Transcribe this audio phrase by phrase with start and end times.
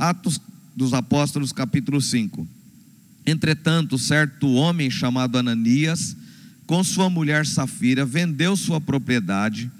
[0.00, 0.40] Atos
[0.74, 2.48] dos Apóstolos, capítulo 5.
[3.26, 6.16] Entretanto, certo homem chamado Ananias,
[6.66, 9.70] com sua mulher Safira, vendeu sua propriedade,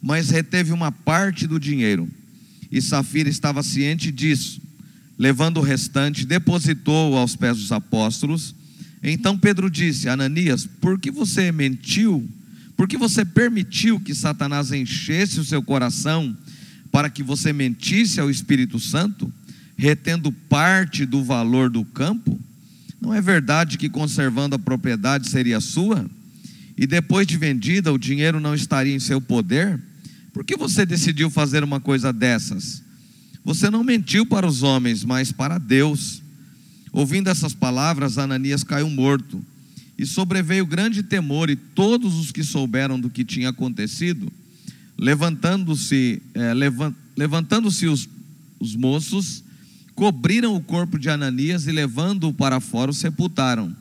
[0.00, 2.08] mas reteve uma parte do dinheiro.
[2.72, 4.62] E Safira estava ciente disso.
[5.18, 8.54] Levando o restante, depositou aos pés dos apóstolos.
[9.02, 12.26] Então Pedro disse: Ananias, por que você mentiu?
[12.76, 16.34] Por que você permitiu que Satanás enchesse o seu coração
[16.90, 19.30] para que você mentisse ao Espírito Santo,
[19.76, 22.38] retendo parte do valor do campo?
[23.00, 26.08] Não é verdade que conservando a propriedade seria sua?
[26.76, 29.80] E depois de vendida, o dinheiro não estaria em seu poder?
[30.32, 32.82] Por que você decidiu fazer uma coisa dessas?
[33.44, 36.22] Você não mentiu para os homens, mas para Deus.
[36.92, 39.42] Ouvindo essas palavras, Ananias caiu morto.
[39.96, 44.30] E sobreveio grande temor, e todos os que souberam do que tinha acontecido,
[44.98, 46.20] levantando-se
[46.54, 48.06] levant, levantando-se os,
[48.60, 49.42] os moços,
[49.96, 53.74] cobriram o corpo de Ananias e, levando-o para fora, o sepultaram.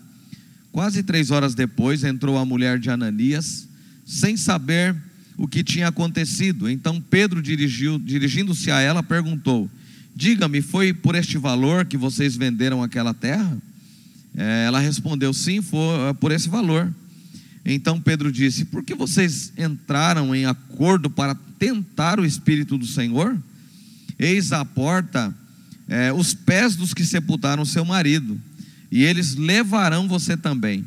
[0.71, 3.67] Quase três horas depois, entrou a mulher de Ananias,
[4.05, 4.95] sem saber
[5.37, 6.69] o que tinha acontecido.
[6.69, 9.69] Então Pedro, dirigindo-se a ela, perguntou:
[10.15, 13.57] Diga-me, foi por este valor que vocês venderam aquela terra?
[14.35, 16.93] É, ela respondeu: Sim, foi por esse valor.
[17.65, 23.37] Então Pedro disse: Por que vocês entraram em acordo para tentar o Espírito do Senhor?
[24.17, 25.35] Eis à porta
[25.87, 28.39] é, os pés dos que sepultaram seu marido,
[28.91, 30.85] e eles levarão você também.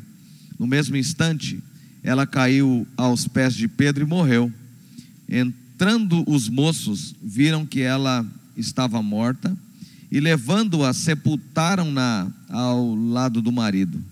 [0.57, 1.61] No mesmo instante,
[2.03, 4.51] ela caiu aos pés de Pedro e morreu.
[5.27, 8.25] Entrando os moços, viram que ela
[8.57, 9.55] estava morta,
[10.11, 14.03] e levando-a, sepultaram-na ao lado do marido.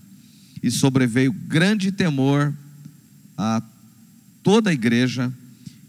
[0.62, 2.54] E sobreveio grande temor
[3.36, 3.62] a
[4.42, 5.32] toda a igreja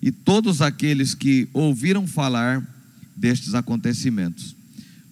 [0.02, 2.66] e todos aqueles que ouviram falar
[3.16, 4.56] destes acontecimentos.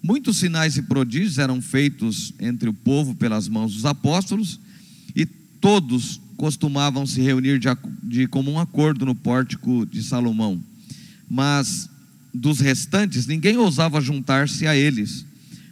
[0.08, 4.58] Muitos sinais e prodígios eram feitos entre o povo pelas mãos dos apóstolos,
[5.14, 7.68] e todos costumavam se reunir de,
[8.04, 10.64] de comum acordo no pórtico de Salomão.
[11.28, 11.90] Mas
[12.32, 15.26] dos restantes, ninguém ousava juntar-se a eles,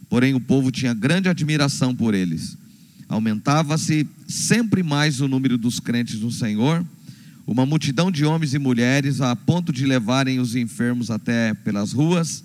[0.07, 2.59] porém o povo tinha grande admiração por eles.
[3.09, 6.85] Aumentava-se sempre mais o número dos crentes no Senhor,
[7.47, 12.45] uma multidão de homens e mulheres, a ponto de levarem os enfermos até pelas ruas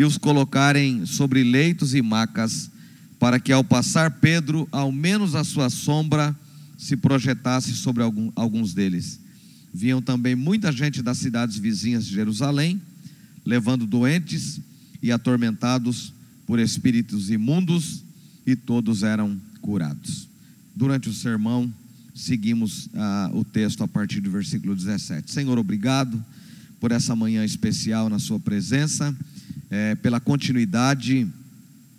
[0.00, 2.70] e os colocarem sobre leitos e macas,
[3.18, 6.34] para que ao passar Pedro, ao menos a sua sombra
[6.78, 9.20] se projetasse sobre algum, alguns deles.
[9.74, 12.80] Viam também muita gente das cidades vizinhas de Jerusalém,
[13.44, 14.58] levando doentes
[15.02, 16.14] e atormentados
[16.46, 18.02] por espíritos imundos,
[18.46, 20.26] e todos eram curados.
[20.74, 21.70] Durante o sermão,
[22.14, 25.30] seguimos ah, o texto a partir do versículo 17.
[25.30, 26.24] Senhor, obrigado
[26.80, 29.14] por essa manhã especial na Sua presença
[29.70, 31.26] é, pela continuidade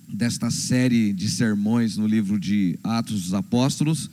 [0.07, 4.09] desta série de sermões no livro de Atos dos Apóstolos,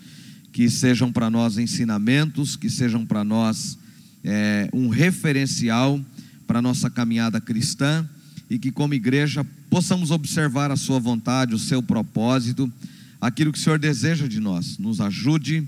[0.52, 3.76] que sejam para nós ensinamentos, que sejam para nós
[4.22, 6.00] é, um referencial
[6.46, 8.08] para a nossa caminhada cristã
[8.48, 12.72] e que, como igreja, possamos observar a Sua vontade, o seu propósito,
[13.20, 14.78] aquilo que o Senhor deseja de nós.
[14.78, 15.66] Nos ajude,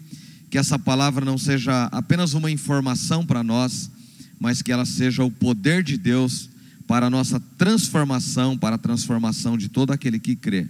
[0.49, 3.91] que essa palavra não seja apenas uma informação para nós,
[4.39, 6.50] mas que ela seja o poder de Deus
[6.91, 10.67] para a nossa transformação, para a transformação de todo aquele que crê.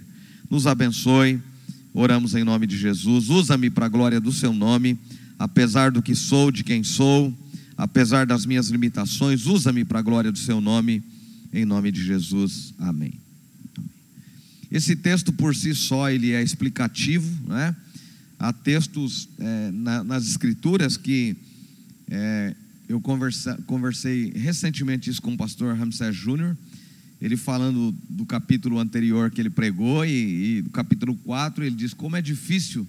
[0.51, 1.41] Nos abençoe,
[1.91, 3.27] oramos em nome de Jesus.
[3.27, 4.99] Usa-me para a glória do seu nome,
[5.39, 7.35] apesar do que sou, de quem sou,
[7.75, 11.01] apesar das minhas limitações, usa-me para a glória do seu nome,
[11.51, 12.71] em nome de Jesus.
[12.77, 13.13] Amém.
[14.71, 17.75] Esse texto por si só ele é explicativo, né?
[18.37, 21.35] Há textos é, na, nas escrituras que
[22.11, 22.55] é,
[22.91, 26.57] eu conversa, conversei recentemente isso com o pastor Ramsés Júnior,
[27.21, 31.93] ele falando do capítulo anterior que ele pregou, e, e do capítulo 4, ele diz
[31.93, 32.85] como é difícil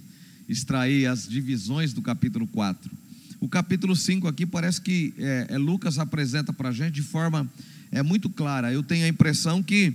[0.49, 2.91] extrair as divisões do capítulo 4.
[3.39, 7.49] O capítulo 5 aqui parece que é, é Lucas apresenta para a gente de forma
[7.93, 8.73] é, muito clara.
[8.73, 9.95] Eu tenho a impressão que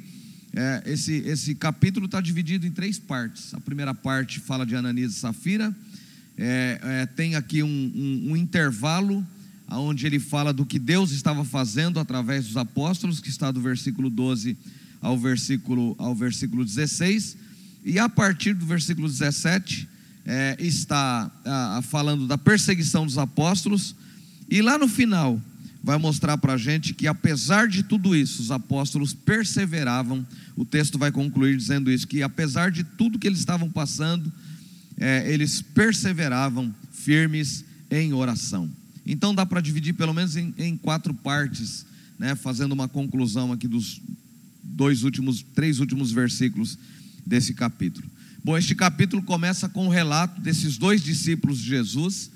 [0.56, 3.54] é, esse, esse capítulo está dividido em três partes.
[3.54, 5.76] A primeira parte fala de Ananias e Safira,
[6.38, 9.28] é, é, tem aqui um, um, um intervalo
[9.70, 14.10] onde ele fala do que Deus estava fazendo através dos apóstolos, que está do versículo
[14.10, 14.58] 12
[15.02, 17.38] ao versículo, ao versículo 16,
[17.84, 19.88] e a partir do versículo 17
[20.26, 21.32] é, está
[21.84, 23.96] falando da perseguição dos apóstolos,
[24.50, 25.42] e lá no final
[25.84, 30.26] vai mostrar para a gente que apesar de tudo isso, os apóstolos perseveravam,
[30.56, 34.32] o texto vai concluir dizendo isso, que apesar de tudo que eles estavam passando,
[34.98, 38.70] é, eles perseveravam firmes em oração.
[39.08, 41.86] Então dá para dividir pelo menos em, em quatro partes,
[42.20, 44.02] né, fazendo uma conclusão aqui dos,
[44.68, 46.78] dois últimos, três últimos versículos
[47.26, 48.08] desse capítulo.
[48.44, 52.30] Bom, este capítulo começa com o relato desses dois discípulos de Jesus.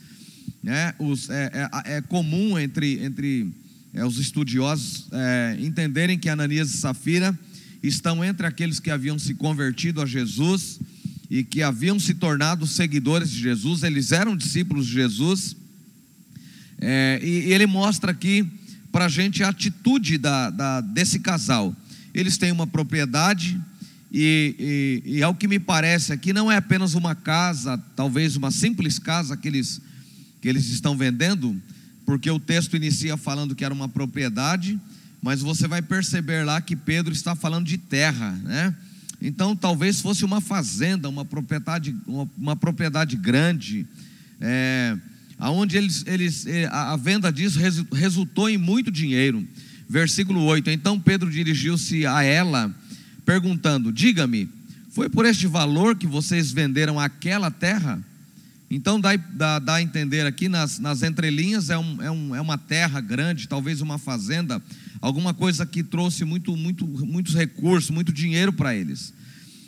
[0.63, 0.93] Né?
[0.99, 3.51] Os, é, é, é comum entre, entre
[3.93, 7.37] é, os estudiosos é, entenderem que Ananias e Safira
[7.83, 10.79] estão entre aqueles que haviam se convertido a Jesus
[11.29, 15.55] e que haviam se tornado seguidores de Jesus, eles eram discípulos de Jesus.
[16.81, 18.45] É, e, e ele mostra aqui
[18.91, 21.75] para a gente a atitude da, da, desse casal.
[22.13, 23.61] Eles têm uma propriedade,
[24.11, 28.51] e, e, e, ao que me parece aqui, não é apenas uma casa, talvez uma
[28.51, 29.79] simples casa que eles,
[30.41, 31.55] que eles estão vendendo,
[32.05, 34.77] porque o texto inicia falando que era uma propriedade,
[35.21, 38.75] mas você vai perceber lá que Pedro está falando de terra, né?
[39.21, 43.85] Então talvez fosse uma fazenda, uma propriedade, uma, uma propriedade grande,
[44.41, 44.97] é,
[45.41, 47.59] aonde eles, eles, é, a venda disso
[47.91, 49.45] resultou em muito dinheiro.
[49.89, 52.73] Versículo 8: Então Pedro dirigiu-se a ela,
[53.25, 54.47] perguntando: Diga-me,
[54.91, 57.99] foi por este valor que vocês venderam aquela terra?
[58.69, 62.39] Então dá, dá, dá a entender aqui nas, nas entrelinhas, é, um, é, um, é
[62.39, 64.61] uma terra grande, talvez uma fazenda,
[65.01, 69.11] alguma coisa que trouxe muito, muito, muitos recursos, muito dinheiro para eles.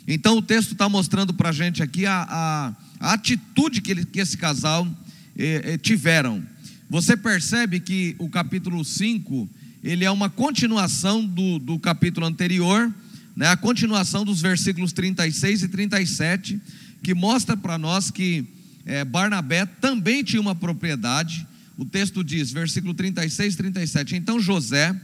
[0.06, 4.04] Então o texto está mostrando para a gente aqui a, a, a atitude que, ele,
[4.06, 4.86] que esse casal
[5.36, 6.42] eh, eh, tiveram.
[6.88, 9.48] Você percebe que o capítulo 5,
[9.82, 12.92] ele é uma continuação do, do capítulo anterior,
[13.36, 16.60] né, a continuação dos versículos 36 e 37,
[17.02, 18.44] que mostra para nós que
[18.86, 21.46] eh, Barnabé também tinha uma propriedade.
[21.76, 24.94] O texto diz, versículo 36 e 37, então José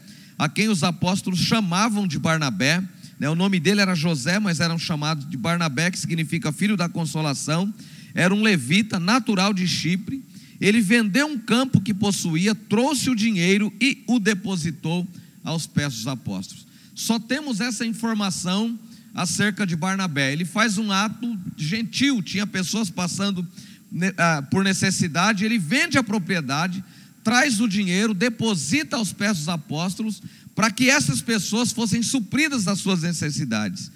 [0.41, 2.83] a quem os apóstolos chamavam de Barnabé.
[3.19, 3.29] Né?
[3.29, 7.71] O nome dele era José, mas eram chamados de Barnabé, que significa filho da consolação.
[8.15, 10.23] Era um levita natural de Chipre.
[10.61, 15.07] Ele vendeu um campo que possuía, trouxe o dinheiro e o depositou
[15.43, 16.67] aos pés dos apóstolos.
[16.95, 18.79] Só temos essa informação
[19.15, 20.33] acerca de Barnabé.
[20.33, 23.47] Ele faz um ato gentil, tinha pessoas passando
[23.91, 26.85] né, ah, por necessidade, ele vende a propriedade,
[27.25, 30.23] traz o dinheiro, deposita aos pés dos apóstolos,
[30.55, 33.91] para que essas pessoas fossem supridas das suas necessidades.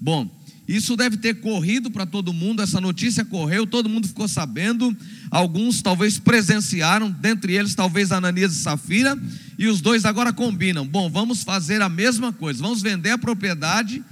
[0.00, 0.28] Bom,
[0.76, 4.96] isso deve ter corrido para todo mundo, essa notícia correu, todo mundo ficou sabendo,
[5.28, 9.18] alguns talvez presenciaram, dentre eles talvez Ananias e Safira,
[9.58, 14.04] e os dois agora combinam: bom, vamos fazer a mesma coisa, vamos vender a propriedade,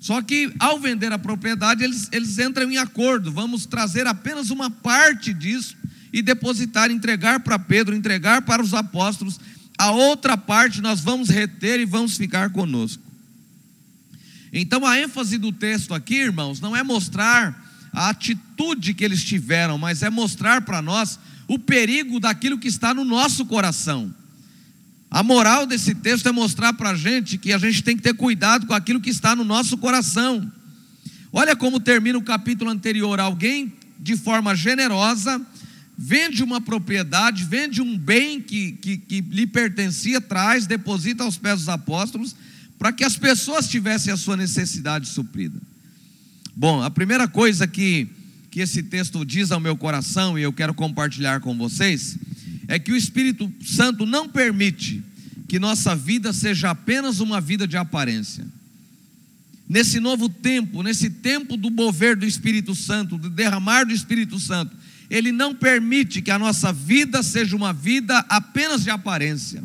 [0.00, 4.68] só que ao vender a propriedade, eles, eles entram em acordo, vamos trazer apenas uma
[4.68, 5.76] parte disso
[6.12, 9.38] e depositar, entregar para Pedro, entregar para os apóstolos.
[9.78, 13.09] A outra parte nós vamos reter e vamos ficar conosco.
[14.52, 19.78] Então a ênfase do texto aqui, irmãos, não é mostrar a atitude que eles tiveram,
[19.78, 21.18] mas é mostrar para nós
[21.48, 24.14] o perigo daquilo que está no nosso coração.
[25.10, 28.14] A moral desse texto é mostrar para a gente que a gente tem que ter
[28.14, 30.50] cuidado com aquilo que está no nosso coração.
[31.32, 35.44] Olha como termina o capítulo anterior: alguém de forma generosa
[35.98, 41.58] vende uma propriedade, vende um bem que, que, que lhe pertencia, traz, deposita aos pés
[41.58, 42.34] dos apóstolos,
[42.80, 45.60] para que as pessoas tivessem a sua necessidade suprida.
[46.56, 48.08] Bom, a primeira coisa que,
[48.50, 52.16] que esse texto diz ao meu coração, e eu quero compartilhar com vocês,
[52.66, 55.02] é que o Espírito Santo não permite
[55.46, 58.46] que nossa vida seja apenas uma vida de aparência.
[59.68, 64.74] Nesse novo tempo, nesse tempo do mover do Espírito Santo, do derramar do Espírito Santo,
[65.10, 69.62] ele não permite que a nossa vida seja uma vida apenas de aparência.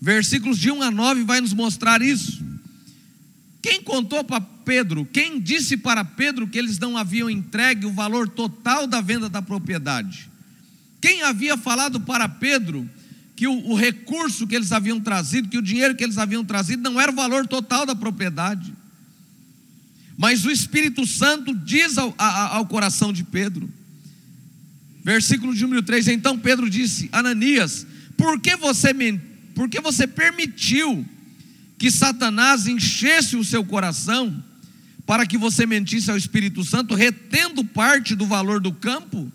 [0.00, 2.51] Versículos de 1 a 9 vai nos mostrar isso.
[3.62, 8.28] Quem contou para Pedro, quem disse para Pedro que eles não haviam entregue o valor
[8.28, 10.28] total da venda da propriedade?
[11.00, 12.88] Quem havia falado para Pedro
[13.36, 16.82] que o, o recurso que eles haviam trazido, que o dinheiro que eles haviam trazido
[16.82, 18.74] não era o valor total da propriedade?
[20.18, 23.72] Mas o Espírito Santo diz ao, ao coração de Pedro:
[25.04, 28.90] Versículo de número 3: Então Pedro disse: Ananias, por que você,
[29.54, 31.06] por que você permitiu
[31.82, 34.40] que Satanás enchesse o seu coração
[35.04, 39.28] para que você mentisse ao Espírito Santo, retendo parte do valor do campo?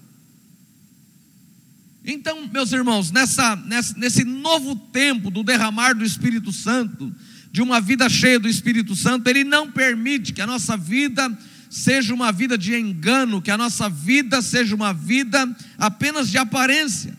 [2.05, 7.13] Então, meus irmãos, nessa, nessa, nesse novo tempo do derramar do Espírito Santo,
[7.51, 11.29] de uma vida cheia do Espírito Santo, Ele não permite que a nossa vida
[11.69, 17.13] seja uma vida de engano, que a nossa vida seja uma vida apenas de aparência.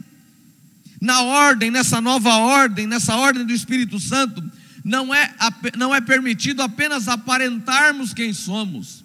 [1.02, 4.42] Na ordem, nessa nova ordem, nessa ordem do Espírito Santo,
[4.85, 5.35] não é,
[5.76, 9.04] não é permitido apenas aparentarmos quem somos.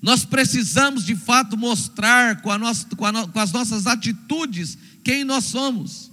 [0.00, 5.44] Nós precisamos de fato mostrar com, nossa, com, no, com as nossas atitudes quem nós
[5.44, 6.10] somos.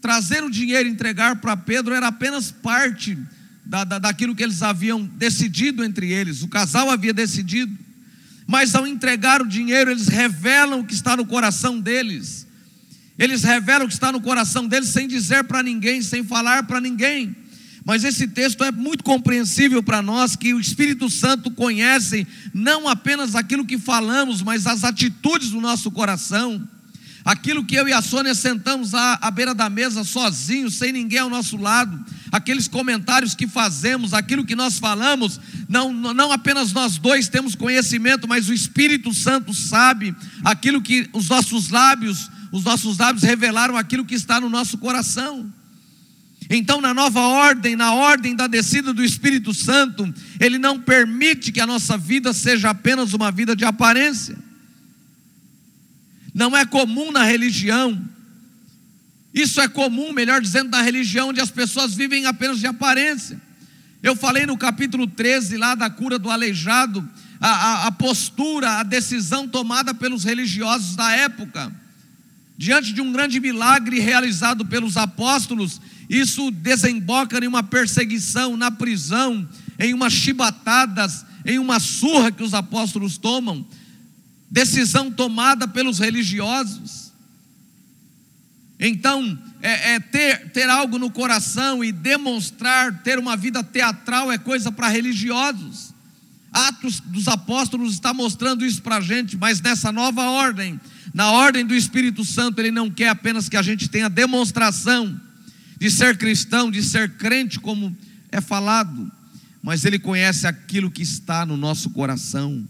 [0.00, 3.16] Trazer o dinheiro e entregar para Pedro era apenas parte
[3.64, 6.42] da, da, daquilo que eles haviam decidido entre eles.
[6.42, 7.76] O casal havia decidido.
[8.44, 12.44] Mas ao entregar o dinheiro, eles revelam o que está no coração deles.
[13.16, 16.80] Eles revelam o que está no coração deles sem dizer para ninguém, sem falar para
[16.80, 17.36] ninguém.
[17.88, 23.34] Mas esse texto é muito compreensível para nós que o Espírito Santo conhece não apenas
[23.34, 26.68] aquilo que falamos, mas as atitudes do nosso coração.
[27.24, 31.20] Aquilo que eu e a Sônia sentamos à, à beira da mesa sozinhos, sem ninguém
[31.20, 31.98] ao nosso lado,
[32.30, 38.28] aqueles comentários que fazemos, aquilo que nós falamos, não, não apenas nós dois temos conhecimento,
[38.28, 40.14] mas o Espírito Santo sabe
[40.44, 45.50] aquilo que os nossos lábios, os nossos lábios revelaram aquilo que está no nosso coração.
[46.50, 51.60] Então, na nova ordem, na ordem da descida do Espírito Santo, Ele não permite que
[51.60, 54.38] a nossa vida seja apenas uma vida de aparência.
[56.32, 58.02] Não é comum na religião,
[59.32, 63.40] isso é comum, melhor dizendo, na religião onde as pessoas vivem apenas de aparência.
[64.02, 67.08] Eu falei no capítulo 13 lá da cura do aleijado,
[67.40, 71.70] a, a, a postura, a decisão tomada pelos religiosos da época,
[72.56, 79.46] diante de um grande milagre realizado pelos apóstolos, isso desemboca em uma perseguição, na prisão,
[79.78, 83.66] em umas chibatadas, em uma surra que os apóstolos tomam,
[84.50, 87.12] decisão tomada pelos religiosos.
[88.80, 94.38] Então, é, é ter, ter algo no coração e demonstrar, ter uma vida teatral é
[94.38, 95.92] coisa para religiosos.
[96.50, 100.80] Atos dos Apóstolos está mostrando isso para a gente, mas nessa nova ordem,
[101.12, 105.20] na ordem do Espírito Santo, ele não quer apenas que a gente tenha demonstração
[105.78, 107.96] de ser cristão, de ser crente, como
[108.30, 109.10] é falado,
[109.62, 112.66] mas ele conhece aquilo que está no nosso coração.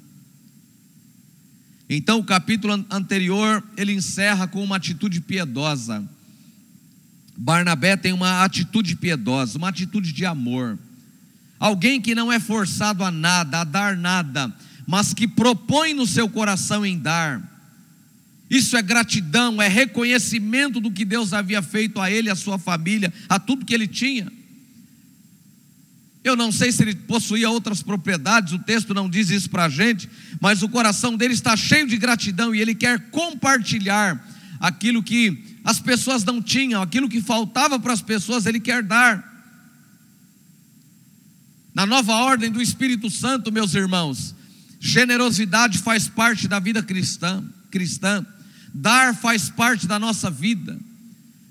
[1.89, 6.07] Então, o capítulo anterior, ele encerra com uma atitude piedosa.
[7.35, 10.79] Barnabé tem uma atitude piedosa, uma atitude de amor.
[11.59, 14.53] Alguém que não é forçado a nada, a dar nada,
[14.87, 17.43] mas que propõe no seu coração em dar
[18.51, 23.13] isso é gratidão, é reconhecimento do que Deus havia feito a ele, a sua família,
[23.29, 24.33] a tudo que ele tinha.
[26.25, 29.69] Eu não sei se ele possuía outras propriedades, o texto não diz isso para a
[29.69, 30.09] gente,
[30.41, 34.27] mas o coração dele está cheio de gratidão e ele quer compartilhar
[34.61, 39.27] aquilo que as pessoas não tinham, aquilo que faltava para as pessoas, ele quer dar.
[41.75, 44.35] Na nova ordem do Espírito Santo, meus irmãos,
[44.81, 47.45] generosidade faz parte da vida cristã.
[47.71, 48.27] cristã.
[48.81, 50.79] Dar faz parte da nossa vida.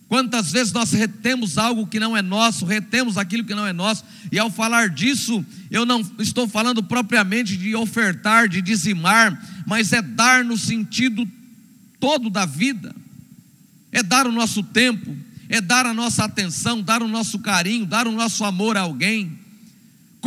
[0.08, 4.06] Quantas vezes nós retemos algo que não é nosso, retemos aquilo que não é nosso,
[4.32, 10.02] e ao falar disso, eu não estou falando propriamente de ofertar, de dizimar, mas é
[10.02, 11.28] dar no sentido
[12.00, 12.96] todo da vida,
[13.92, 15.14] é dar o nosso tempo,
[15.50, 19.38] é dar a nossa atenção, dar o nosso carinho, dar o nosso amor a alguém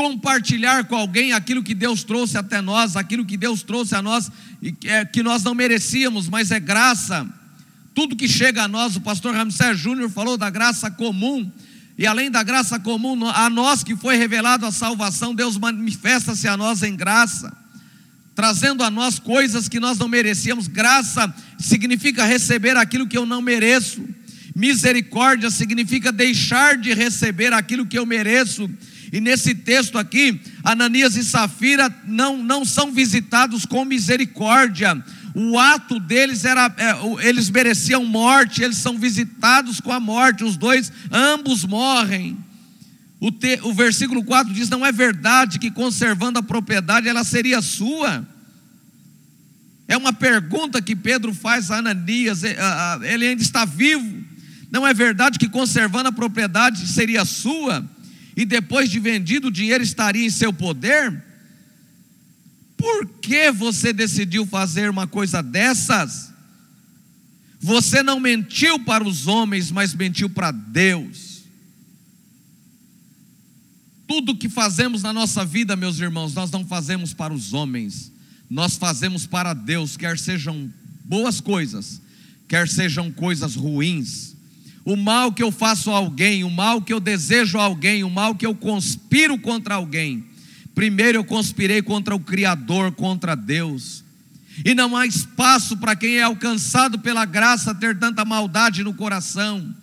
[0.00, 4.30] compartilhar com alguém aquilo que Deus trouxe até nós, aquilo que Deus trouxe a nós
[4.62, 7.28] e é, que nós não merecíamos, mas é graça.
[7.95, 11.52] Tudo que chega a nós, o pastor Ramsés Júnior falou da graça comum,
[11.99, 16.57] e além da graça comum, a nós que foi revelado a salvação, Deus manifesta-se a
[16.57, 17.54] nós em graça,
[18.35, 20.66] trazendo a nós coisas que nós não merecíamos.
[20.66, 24.02] Graça significa receber aquilo que eu não mereço.
[24.57, 28.66] Misericórdia significa deixar de receber aquilo que eu mereço
[29.12, 35.02] e nesse texto aqui, Ananias e Safira não, não são visitados com misericórdia.
[35.35, 40.45] O ato deles era, é, eles mereciam morte, eles são visitados com a morte.
[40.45, 42.37] Os dois, ambos morrem.
[43.19, 47.61] O, te, o versículo 4 diz: Não é verdade que conservando a propriedade ela seria
[47.61, 48.26] sua.
[49.88, 52.57] É uma pergunta que Pedro faz a Ananias, é,
[53.02, 54.25] ele ainda está vivo.
[54.71, 57.85] Não é verdade que conservando a propriedade seria sua?
[58.40, 61.23] E depois de vendido o dinheiro estaria em seu poder?
[62.75, 66.32] Por que você decidiu fazer uma coisa dessas?
[67.61, 71.42] Você não mentiu para os homens, mas mentiu para Deus.
[74.09, 78.11] Tudo que fazemos na nossa vida, meus irmãos, nós não fazemos para os homens,
[78.49, 80.73] nós fazemos para Deus, quer sejam
[81.04, 82.00] boas coisas,
[82.49, 84.29] quer sejam coisas ruins
[84.84, 88.10] o mal que eu faço a alguém, o mal que eu desejo a alguém, o
[88.10, 90.25] mal que eu conspiro contra alguém.
[90.75, 94.02] Primeiro eu conspirei contra o Criador, contra Deus.
[94.64, 99.75] E não há espaço para quem é alcançado pela graça ter tanta maldade no coração.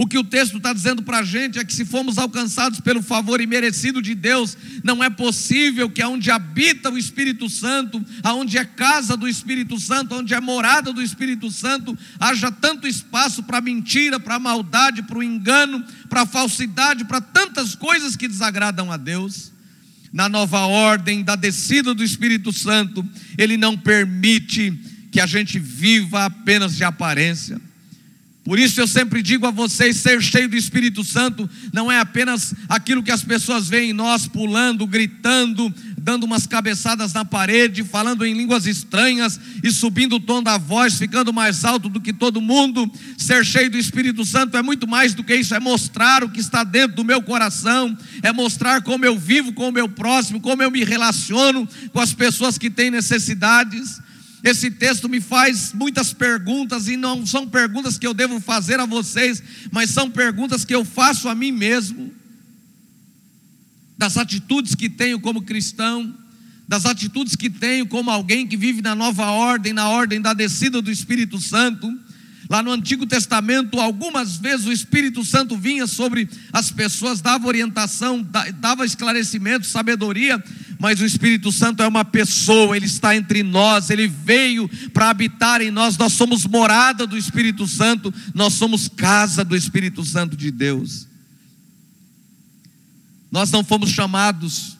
[0.00, 3.02] O que o texto está dizendo para a gente é que se fomos alcançados pelo
[3.02, 8.64] favor imerecido de Deus, não é possível que aonde habita o Espírito Santo, aonde é
[8.64, 14.18] casa do Espírito Santo, onde é morada do Espírito Santo, haja tanto espaço para mentira,
[14.18, 19.52] para maldade, para o engano, para a falsidade, para tantas coisas que desagradam a Deus.
[20.10, 24.72] Na nova ordem da descida do Espírito Santo, Ele não permite
[25.12, 27.60] que a gente viva apenas de aparência.
[28.50, 32.52] Por isso eu sempre digo a vocês: ser cheio do Espírito Santo não é apenas
[32.68, 38.26] aquilo que as pessoas veem em nós pulando, gritando, dando umas cabeçadas na parede, falando
[38.26, 42.40] em línguas estranhas e subindo o tom da voz, ficando mais alto do que todo
[42.40, 42.90] mundo.
[43.16, 46.40] Ser cheio do Espírito Santo é muito mais do que isso, é mostrar o que
[46.40, 50.60] está dentro do meu coração, é mostrar como eu vivo com o meu próximo, como
[50.60, 54.00] eu me relaciono com as pessoas que têm necessidades.
[54.42, 58.86] Esse texto me faz muitas perguntas e não são perguntas que eu devo fazer a
[58.86, 62.12] vocês, mas são perguntas que eu faço a mim mesmo.
[63.98, 66.14] Das atitudes que tenho como cristão,
[66.66, 70.80] das atitudes que tenho como alguém que vive na nova ordem, na ordem da descida
[70.80, 71.92] do Espírito Santo.
[72.50, 78.26] Lá no Antigo Testamento, algumas vezes o Espírito Santo vinha sobre as pessoas, dava orientação,
[78.58, 80.42] dava esclarecimento, sabedoria,
[80.76, 85.60] mas o Espírito Santo é uma pessoa, ele está entre nós, ele veio para habitar
[85.60, 90.50] em nós, nós somos morada do Espírito Santo, nós somos casa do Espírito Santo de
[90.50, 91.06] Deus.
[93.30, 94.76] Nós não fomos chamados,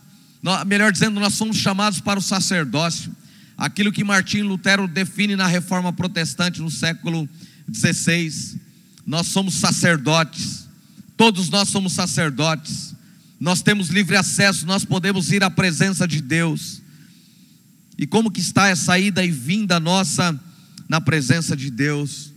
[0.67, 3.15] melhor dizendo, nós somos chamados para o sacerdócio,
[3.57, 7.29] aquilo que Martim Lutero define na reforma protestante no século
[7.73, 8.61] XVI.
[9.07, 10.69] Nós somos sacerdotes,
[11.17, 12.91] todos nós somos sacerdotes
[13.41, 16.83] nós temos livre acesso, nós podemos ir à presença de Deus.
[17.97, 20.39] E como que está essa ida e vinda nossa
[20.87, 22.35] na presença de Deus?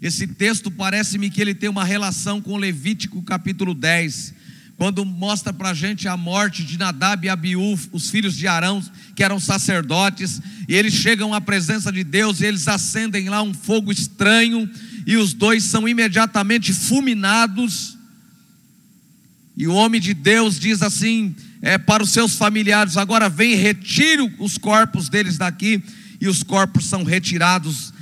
[0.00, 4.32] Esse texto parece-me que ele tem uma relação com Levítico capítulo 10,
[4.76, 8.82] quando mostra para a gente a morte de Nadab e Abiú, os filhos de Arão,
[9.14, 13.54] que eram sacerdotes, e eles chegam à presença de Deus e eles acendem lá um
[13.54, 14.68] fogo estranho,
[15.06, 17.96] e os dois são imediatamente fulminados.
[19.56, 24.34] E o homem de Deus diz assim é, para os seus familiares: agora vem, retire
[24.38, 25.82] os corpos deles daqui,
[26.20, 27.92] e os corpos são retirados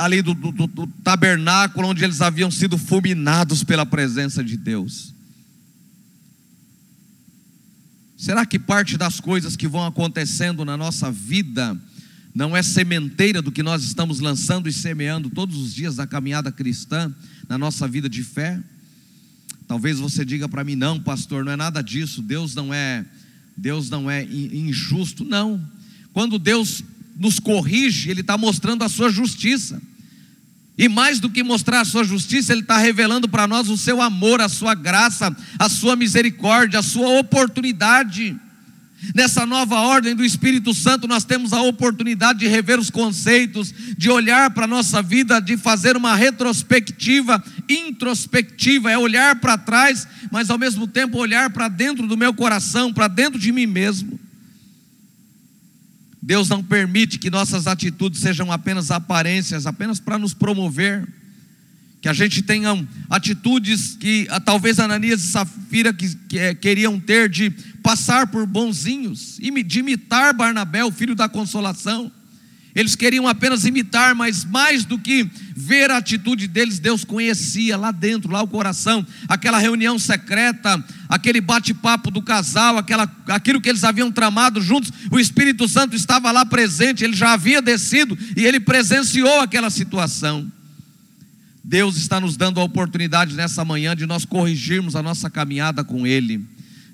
[0.00, 5.12] ali do, do, do tabernáculo onde eles haviam sido fulminados pela presença de Deus.
[8.18, 11.80] Será que parte das coisas que vão acontecendo na nossa vida
[12.34, 16.50] não é sementeira do que nós estamos lançando e semeando todos os dias da caminhada
[16.50, 17.14] cristã,
[17.48, 18.60] na nossa vida de fé?
[19.68, 22.20] Talvez você diga para mim, não, pastor, não é nada disso.
[22.20, 23.06] Deus não é,
[23.56, 25.24] Deus não é injusto.
[25.24, 25.64] Não.
[26.12, 26.82] Quando Deus
[27.16, 29.80] nos corrige, Ele está mostrando a sua justiça.
[30.78, 34.00] E mais do que mostrar a sua justiça, Ele está revelando para nós o seu
[34.00, 38.36] amor, a sua graça, a sua misericórdia, a sua oportunidade.
[39.12, 44.08] Nessa nova ordem do Espírito Santo, nós temos a oportunidade de rever os conceitos, de
[44.08, 50.48] olhar para a nossa vida, de fazer uma retrospectiva, introspectiva, é olhar para trás, mas
[50.48, 54.18] ao mesmo tempo olhar para dentro do meu coração, para dentro de mim mesmo.
[56.28, 61.08] Deus não permite que nossas atitudes sejam apenas aparências, apenas para nos promover.
[62.02, 67.00] Que a gente tenha atitudes que ah, talvez Ananias e Safira que, que, é, queriam
[67.00, 67.48] ter de
[67.82, 72.12] passar por bonzinhos, de imitar Barnabé, o filho da consolação.
[72.78, 77.90] Eles queriam apenas imitar, mas mais do que ver a atitude deles, Deus conhecia lá
[77.90, 83.82] dentro, lá o coração, aquela reunião secreta, aquele bate-papo do casal, aquela, aquilo que eles
[83.82, 88.60] haviam tramado juntos, o Espírito Santo estava lá presente, ele já havia descido e ele
[88.60, 90.46] presenciou aquela situação.
[91.64, 96.06] Deus está nos dando a oportunidade nessa manhã de nós corrigirmos a nossa caminhada com
[96.06, 96.46] Ele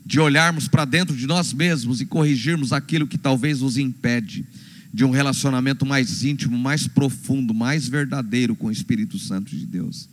[0.07, 4.47] de olharmos para dentro de nós mesmos e corrigirmos aquilo que talvez nos impede
[4.95, 10.09] de um relacionamento mais íntimo, mais profundo, mais verdadeiro com o Espírito Santo de Deus.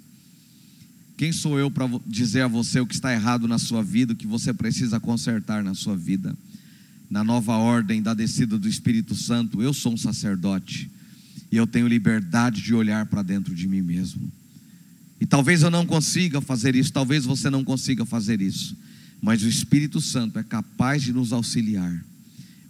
[1.15, 4.15] Quem sou eu para dizer a você o que está errado na sua vida, o
[4.15, 6.35] que você precisa consertar na sua vida?
[7.09, 10.89] Na nova ordem da descida do Espírito Santo, eu sou um sacerdote
[11.51, 14.31] e eu tenho liberdade de olhar para dentro de mim mesmo.
[15.19, 18.75] E talvez eu não consiga fazer isso, talvez você não consiga fazer isso
[19.21, 22.03] mas o Espírito Santo é capaz de nos auxiliar.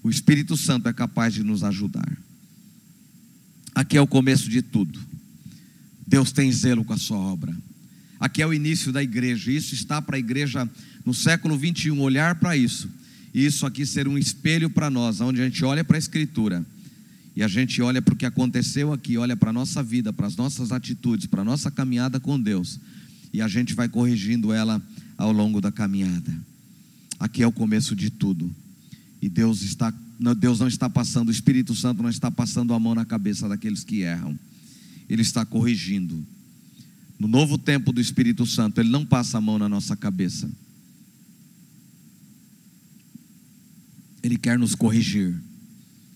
[0.03, 2.17] O Espírito Santo é capaz de nos ajudar.
[3.73, 4.99] Aqui é o começo de tudo.
[6.05, 7.55] Deus tem zelo com a sua obra.
[8.19, 9.51] Aqui é o início da igreja.
[9.51, 10.69] Isso está para a igreja
[11.05, 12.89] no século 21 olhar para isso.
[13.33, 16.65] E isso aqui ser um espelho para nós, onde a gente olha para a Escritura
[17.33, 20.27] e a gente olha para o que aconteceu aqui, olha para a nossa vida, para
[20.27, 22.77] as nossas atitudes, para a nossa caminhada com Deus
[23.33, 24.81] e a gente vai corrigindo ela
[25.17, 26.33] ao longo da caminhada.
[27.19, 28.53] Aqui é o começo de tudo.
[29.21, 29.93] E Deus está
[30.37, 33.83] Deus não está passando, o Espírito Santo não está passando a mão na cabeça daqueles
[33.83, 34.37] que erram.
[35.09, 36.23] Ele está corrigindo.
[37.17, 40.49] No novo tempo do Espírito Santo, ele não passa a mão na nossa cabeça.
[44.21, 45.35] Ele quer nos corrigir.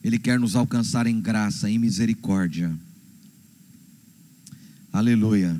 [0.03, 2.71] Ele quer nos alcançar em graça, em misericórdia.
[4.93, 5.59] Aleluia.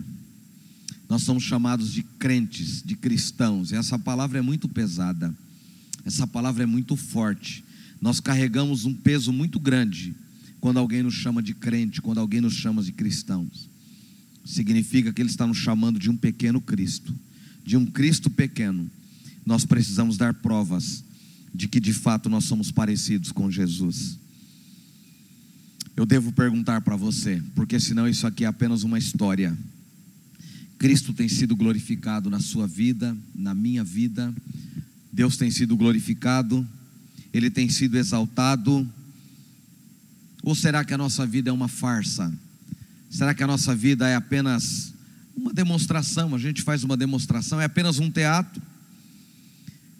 [1.10, 5.36] Nós somos chamados de crentes, de cristãos, e essa palavra é muito pesada,
[6.06, 7.64] essa palavra é muito forte.
[8.00, 10.14] Nós carregamos um peso muito grande
[10.62, 13.68] quando alguém nos chama de crente, quando alguém nos chama de cristãos.
[14.46, 17.14] Significa que ele está nos chamando de um pequeno Cristo,
[17.66, 18.90] de um Cristo pequeno.
[19.44, 21.04] Nós precisamos dar provas
[21.54, 24.20] de que de fato nós somos parecidos com Jesus.
[25.96, 29.58] Eu devo perguntar para você, porque senão isso aqui é apenas uma história.
[30.78, 34.34] Cristo tem sido glorificado na sua vida, na minha vida.
[35.16, 36.68] Deus tem sido glorificado,
[37.34, 38.86] Ele tem sido exaltado.
[40.44, 42.32] Ou será que a nossa vida é uma farsa?
[43.10, 44.94] Será que a nossa vida é apenas
[45.34, 46.36] uma demonstração?
[46.36, 48.62] A gente faz uma demonstração, é apenas um teatro?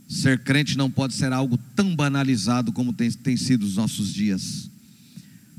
[0.10, 4.70] Ser crente não pode ser algo tão banalizado como tem, tem sido os nossos dias.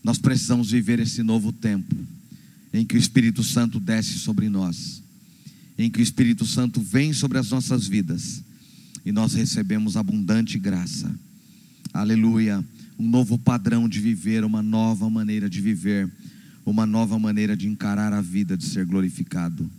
[0.04, 1.96] Nós precisamos viver esse novo tempo,
[2.74, 5.02] em que o Espírito Santo desce sobre nós,
[5.78, 8.44] em que o Espírito Santo vem sobre as nossas vidas
[9.06, 11.08] e nós recebemos abundante graça.
[11.94, 12.62] Aleluia.
[12.98, 16.10] Um novo padrão de viver, uma nova maneira de viver,
[16.64, 19.70] uma nova maneira de encarar a vida, de ser glorificado.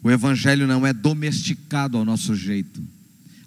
[0.00, 2.80] O Evangelho não é domesticado ao nosso jeito.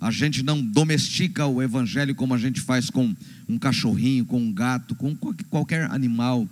[0.02, 3.16] A gente não domestica o evangelho como a gente faz com
[3.48, 5.16] um cachorrinho, com um gato, com
[5.50, 6.48] qualquer animal.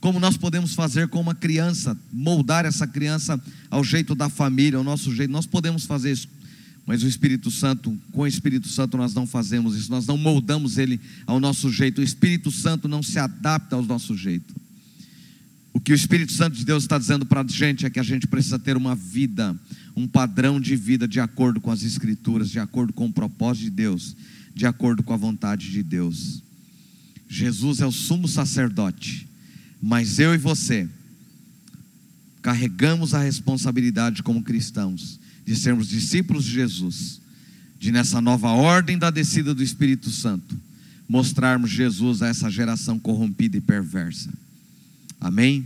[0.00, 4.84] Como nós podemos fazer com uma criança, moldar essa criança ao jeito da família, ao
[4.84, 5.32] nosso jeito.
[5.32, 6.28] Nós podemos fazer isso.
[6.86, 10.78] Mas o Espírito Santo, com o Espírito Santo nós não fazemos isso, nós não moldamos
[10.78, 12.00] ele ao nosso jeito.
[12.00, 14.54] O Espírito Santo não se adapta ao nosso jeito.
[15.72, 18.04] O que o Espírito Santo de Deus está dizendo para a gente é que a
[18.04, 19.58] gente precisa ter uma vida,
[19.96, 23.70] um padrão de vida de acordo com as Escrituras, de acordo com o propósito de
[23.70, 24.16] Deus,
[24.54, 26.40] de acordo com a vontade de Deus.
[27.28, 29.28] Jesus é o sumo sacerdote,
[29.82, 30.88] mas eu e você
[32.40, 37.20] carregamos a responsabilidade como cristãos de sermos discípulos de Jesus,
[37.78, 40.58] de nessa nova ordem da descida do Espírito Santo,
[41.08, 44.28] mostrarmos Jesus a essa geração corrompida e perversa.
[45.20, 45.64] Amém?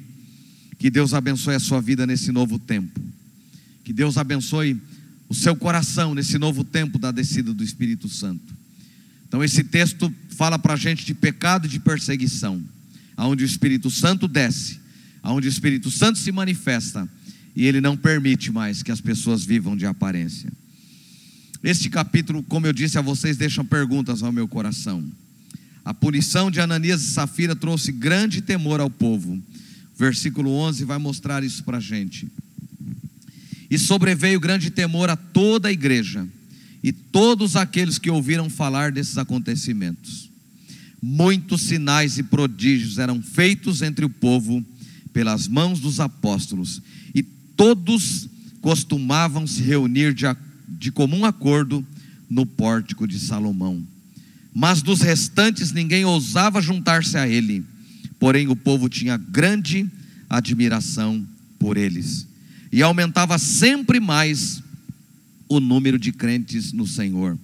[0.79, 3.01] Que Deus abençoe a sua vida nesse novo tempo.
[3.83, 4.79] Que Deus abençoe
[5.31, 8.55] o seu coração nesse novo tempo da descida do Espírito Santo.
[9.27, 12.63] Então, esse texto fala para a gente de pecado e de perseguição,
[13.17, 14.79] aonde o Espírito Santo desce,
[15.23, 17.09] aonde o Espírito Santo se manifesta
[17.55, 20.53] e ele não permite mais que as pessoas vivam de aparência.
[21.63, 25.05] Este capítulo, como eu disse a vocês, deixa perguntas ao meu coração.
[25.85, 29.39] A punição de Ananias e Safira trouxe grande temor ao povo.
[29.99, 32.29] Versículo 11 vai mostrar isso para a gente.
[33.71, 36.27] E sobreveio grande temor a toda a igreja
[36.83, 40.31] e todos aqueles que ouviram falar desses acontecimentos.
[41.03, 44.65] Muitos sinais e prodígios eram feitos entre o povo
[45.13, 46.81] pelas mãos dos apóstolos,
[47.15, 47.23] e
[47.61, 48.27] todos
[48.63, 50.25] costumavam se reunir de,
[50.67, 51.85] de comum acordo
[52.31, 53.87] no pórtico de Salomão.
[54.55, 57.63] Mas dos restantes ninguém ousava juntar-se a ele,
[58.19, 59.87] porém o povo tinha grande
[60.27, 61.23] admiração
[61.59, 62.27] por eles,
[62.73, 64.63] e aumentava sempre mais
[65.47, 67.39] o número de crentes no Senhor.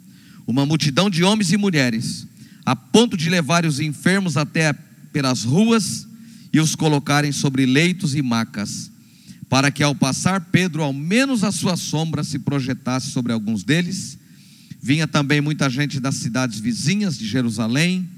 [0.46, 2.26] Uma multidão de homens e mulheres,
[2.64, 4.72] a ponto de levar os enfermos até
[5.12, 6.08] pelas ruas
[6.54, 8.90] e os colocarem sobre leitos e macas,
[9.48, 14.18] para que ao passar Pedro, ao menos a sua sombra se projetasse sobre alguns deles
[14.86, 18.08] Vinha também muita gente das cidades vizinhas de Jerusalém,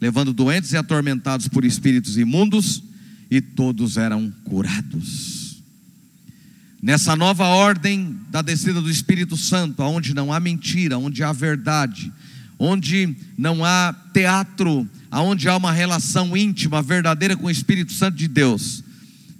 [0.00, 2.82] levando doentes e atormentados por espíritos imundos,
[3.30, 5.62] e todos eram curados.
[6.82, 12.12] Nessa nova ordem da descida do Espírito Santo, onde não há mentira, onde há verdade,
[12.58, 18.26] onde não há teatro, aonde há uma relação íntima, verdadeira com o Espírito Santo de
[18.26, 18.82] Deus,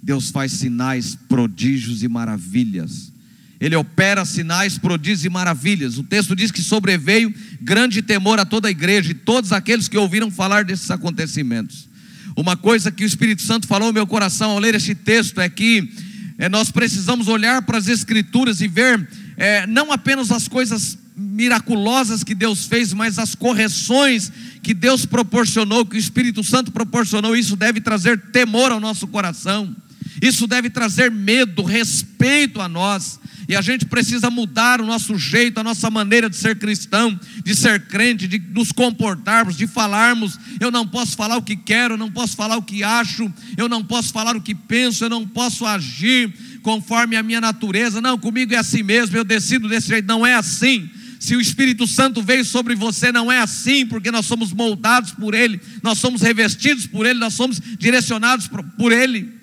[0.02, 3.12] Deus faz sinais, prodígios e maravilhas
[3.60, 5.98] ele opera sinais, prodígios e maravilhas.
[5.98, 9.98] O texto diz que sobreveio grande temor a toda a igreja e todos aqueles que
[9.98, 11.88] ouviram falar desses acontecimentos.
[12.36, 15.48] Uma coisa que o Espírito Santo falou no meu coração ao ler este texto é
[15.48, 15.92] que
[16.38, 22.22] é, nós precisamos olhar para as Escrituras e ver é, não apenas as coisas miraculosas
[22.22, 24.30] que Deus fez, mas as correções
[24.62, 27.34] que Deus proporcionou, que o Espírito Santo proporcionou.
[27.34, 29.74] Isso deve trazer temor ao nosso coração.
[30.20, 33.20] Isso deve trazer medo, respeito a nós.
[33.48, 37.54] E a gente precisa mudar o nosso jeito, a nossa maneira de ser cristão, de
[37.54, 40.38] ser crente, de nos comportarmos, de falarmos.
[40.60, 43.66] Eu não posso falar o que quero, eu não posso falar o que acho, eu
[43.66, 46.30] não posso falar o que penso, eu não posso agir
[46.62, 48.02] conforme a minha natureza.
[48.02, 50.06] Não, comigo é assim mesmo, eu decido desse jeito.
[50.06, 50.90] Não é assim.
[51.18, 55.32] Se o Espírito Santo veio sobre você, não é assim, porque nós somos moldados por
[55.32, 59.37] Ele, nós somos revestidos por Ele, nós somos direcionados por Ele.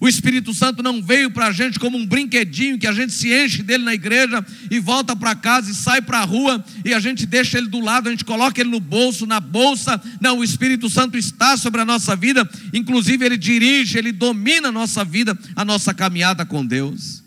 [0.00, 3.32] O Espírito Santo não veio para a gente como um brinquedinho que a gente se
[3.32, 7.00] enche dele na igreja e volta para casa e sai para a rua e a
[7.00, 10.00] gente deixa ele do lado, a gente coloca ele no bolso, na bolsa.
[10.20, 14.72] Não, o Espírito Santo está sobre a nossa vida, inclusive ele dirige, ele domina a
[14.72, 17.24] nossa vida, a nossa caminhada com Deus.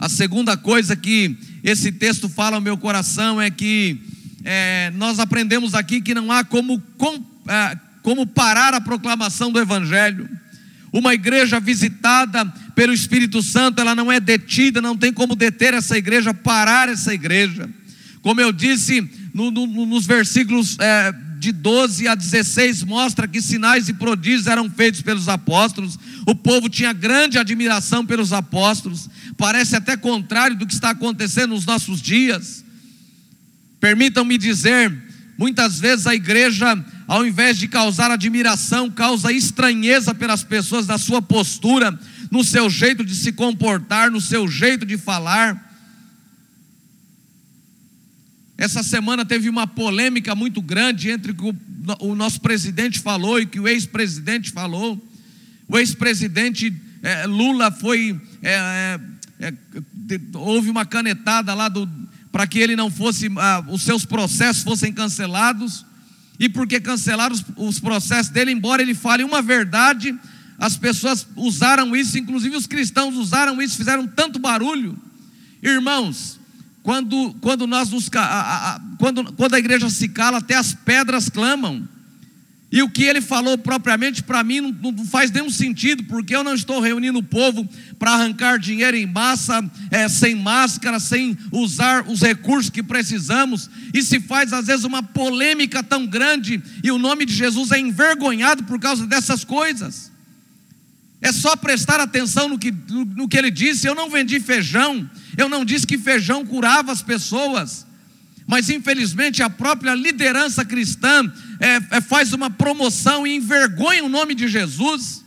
[0.00, 3.96] A segunda coisa que esse texto fala ao meu coração é que
[4.42, 9.60] é, nós aprendemos aqui que não há como, com, é, como parar a proclamação do
[9.60, 10.28] Evangelho.
[10.92, 15.96] Uma igreja visitada pelo Espírito Santo, ela não é detida, não tem como deter essa
[15.96, 17.68] igreja, parar essa igreja.
[18.20, 23.88] Como eu disse no, no, nos versículos é, de 12 a 16, mostra que sinais
[23.88, 29.96] e prodígios eram feitos pelos apóstolos, o povo tinha grande admiração pelos apóstolos, parece até
[29.96, 32.64] contrário do que está acontecendo nos nossos dias.
[33.80, 34.96] Permitam-me dizer,
[35.36, 36.76] muitas vezes a igreja
[37.12, 43.04] ao invés de causar admiração, causa estranheza pelas pessoas na sua postura, no seu jeito
[43.04, 45.76] de se comportar, no seu jeito de falar.
[48.56, 51.54] Essa semana teve uma polêmica muito grande entre o que
[52.00, 54.98] o nosso presidente falou e o que o ex-presidente falou.
[55.68, 58.18] O ex-presidente é, Lula foi.
[58.42, 58.98] É,
[59.38, 59.52] é,
[60.32, 61.70] houve uma canetada lá
[62.32, 63.30] para que ele não fosse.
[63.36, 65.84] Ah, os seus processos fossem cancelados
[66.42, 70.12] e porque cancelaram os, os processos dele, embora ele fale uma verdade,
[70.58, 74.98] as pessoas usaram isso, inclusive os cristãos usaram isso, fizeram tanto barulho.
[75.62, 76.40] Irmãos,
[76.82, 81.28] quando, quando, nós nos, a, a, quando, quando a igreja se cala, até as pedras
[81.28, 81.88] clamam.
[82.72, 86.42] E o que ele falou propriamente para mim não, não, faz nenhum sentido, porque eu
[86.42, 92.08] não estou reunindo o povo para arrancar dinheiro em massa, é, sem máscara, sem usar
[92.08, 93.68] os recursos que precisamos.
[93.92, 97.78] E se faz às vezes uma polêmica tão grande e o nome de Jesus é
[97.78, 100.10] envergonhado por causa dessas coisas.
[101.20, 103.86] É só prestar atenção no que, no, no que ele disse.
[103.86, 107.86] Eu não vendi feijão, eu não disse que feijão curava as pessoas.
[108.46, 114.34] Mas infelizmente a própria liderança cristã é, é, faz uma promoção e envergonha o nome
[114.34, 115.24] de Jesus.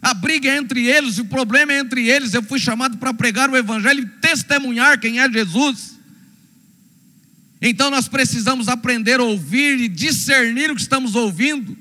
[0.00, 2.34] A briga é entre eles, o problema é entre eles.
[2.34, 5.98] Eu fui chamado para pregar o Evangelho e testemunhar quem é Jesus.
[7.60, 11.78] Então nós precisamos aprender a ouvir e discernir o que estamos ouvindo,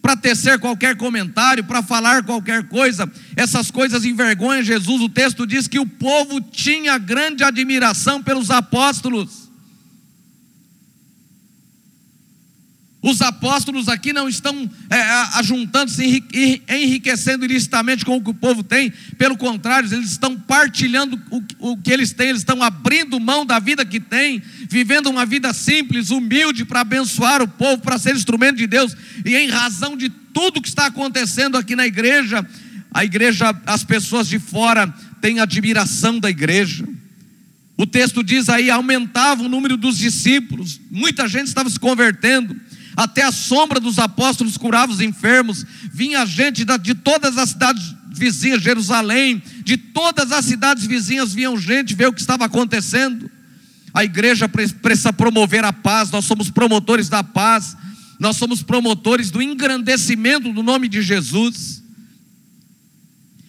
[0.00, 3.10] para tecer qualquer comentário, para falar qualquer coisa.
[3.36, 5.02] Essas coisas envergonham Jesus.
[5.02, 9.47] O texto diz que o povo tinha grande admiração pelos apóstolos.
[13.00, 15.00] Os apóstolos aqui não estão é,
[15.38, 16.24] ajuntando-se,
[16.68, 21.76] enriquecendo ilicitamente com o que o povo tem, pelo contrário, eles estão partilhando o, o
[21.76, 26.10] que eles têm, eles estão abrindo mão da vida que têm, vivendo uma vida simples,
[26.10, 30.60] humilde, para abençoar o povo, para ser instrumento de Deus, e em razão de tudo
[30.60, 32.44] que está acontecendo aqui na igreja,
[32.92, 36.84] a igreja, as pessoas de fora têm admiração da igreja.
[37.76, 42.56] O texto diz aí: aumentava o número dos discípulos, muita gente estava se convertendo
[42.98, 48.60] até a sombra dos apóstolos curava os enfermos, vinha gente de todas as cidades vizinhas,
[48.60, 53.30] Jerusalém, de todas as cidades vizinhas vinham gente ver o que estava acontecendo.
[53.94, 57.76] A igreja precisa promover a paz, nós somos promotores da paz,
[58.18, 61.80] nós somos promotores do engrandecimento do nome de Jesus.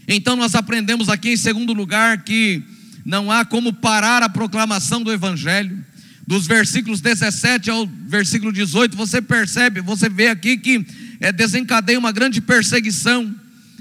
[0.08, 2.62] Então nós aprendemos aqui em segundo lugar que
[3.04, 5.89] não há como parar a proclamação do Evangelho
[6.30, 10.86] dos versículos 17 ao versículo 18, você percebe, você vê aqui que
[11.20, 13.34] é, desencadeia uma grande perseguição.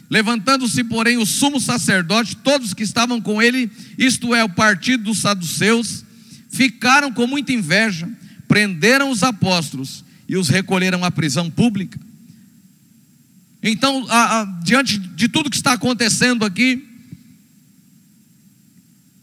[0.08, 5.18] Levantando-se, porém, o sumo sacerdote, todos que estavam com ele, isto é, o partido dos
[5.18, 6.06] saduceus,
[6.48, 8.08] ficaram com muita inveja,
[8.48, 12.00] prenderam os apóstolos e os recolheram à prisão pública.
[13.62, 16.82] Então, a, a, diante de tudo que está acontecendo aqui,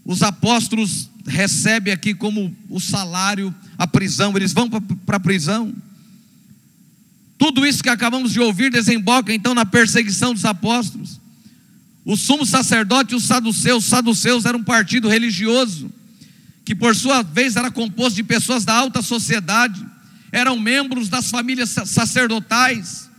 [0.05, 5.73] os apóstolos recebe aqui como o salário a prisão, eles vão para a prisão.
[7.37, 11.19] Tudo isso que acabamos de ouvir desemboca então na perseguição dos apóstolos.
[12.05, 15.91] O sumo sacerdote e os saduceus, os saduceus eram um partido religioso,
[16.63, 19.85] que por sua vez era composto de pessoas da alta sociedade,
[20.31, 23.09] eram membros das famílias sacerdotais,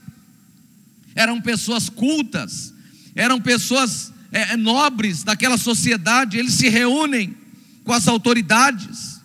[1.14, 2.72] eram pessoas cultas,
[3.14, 7.34] eram pessoas é, nobres daquela sociedade, eles se reúnem
[7.86, 9.20] com as autoridades.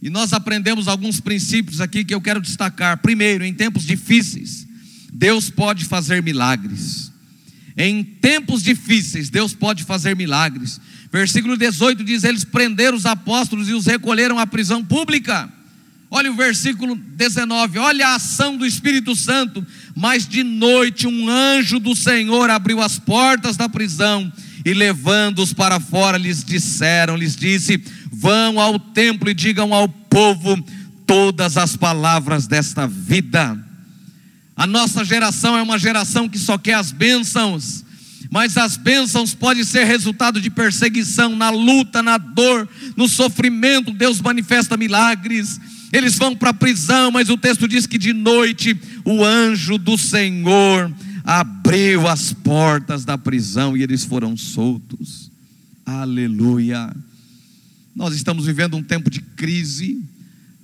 [0.00, 2.98] E nós aprendemos alguns princípios aqui que eu quero destacar.
[2.98, 4.66] Primeiro, em tempos difíceis,
[5.12, 7.12] Deus pode fazer milagres.
[7.76, 10.80] Em tempos difíceis, Deus pode fazer milagres.
[11.12, 15.52] Versículo 18 diz: Eles prenderam os apóstolos e os recolheram à prisão pública.
[16.12, 19.66] Olha o versículo 19, olha a ação do Espírito Santo.
[19.96, 24.32] Mas de noite um anjo do Senhor abriu as portas da prisão
[24.64, 30.62] e levando-os para fora lhes disseram, lhes disse: Vão ao templo e digam ao povo
[31.06, 33.58] todas as palavras desta vida.
[34.56, 37.84] A nossa geração é uma geração que só quer as bênçãos,
[38.30, 43.92] mas as bênçãos podem ser resultado de perseguição, na luta, na dor, no sofrimento.
[43.92, 45.58] Deus manifesta milagres
[45.92, 49.98] eles vão para a prisão, mas o texto diz que de noite o anjo do
[49.98, 50.92] Senhor
[51.30, 55.30] abriu as portas da prisão e eles foram soltos.
[55.86, 56.92] Aleluia.
[57.94, 60.02] Nós estamos vivendo um tempo de crise,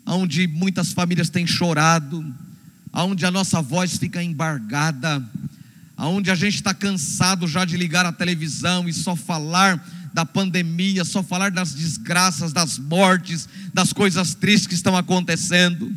[0.05, 2.35] onde muitas famílias têm chorado,
[2.93, 5.25] onde a nossa voz fica embargada,
[5.97, 9.81] onde a gente está cansado já de ligar a televisão e só falar
[10.13, 15.95] da pandemia, só falar das desgraças, das mortes, das coisas tristes que estão acontecendo.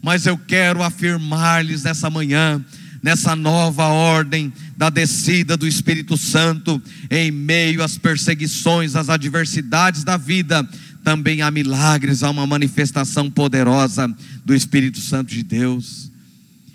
[0.00, 2.64] Mas eu quero afirmar-lhes nessa manhã,
[3.02, 10.16] nessa nova ordem da descida do Espírito Santo, em meio às perseguições, às adversidades da
[10.16, 10.68] vida,
[11.02, 14.06] também há milagres, há uma manifestação poderosa
[14.44, 16.10] do Espírito Santo de Deus.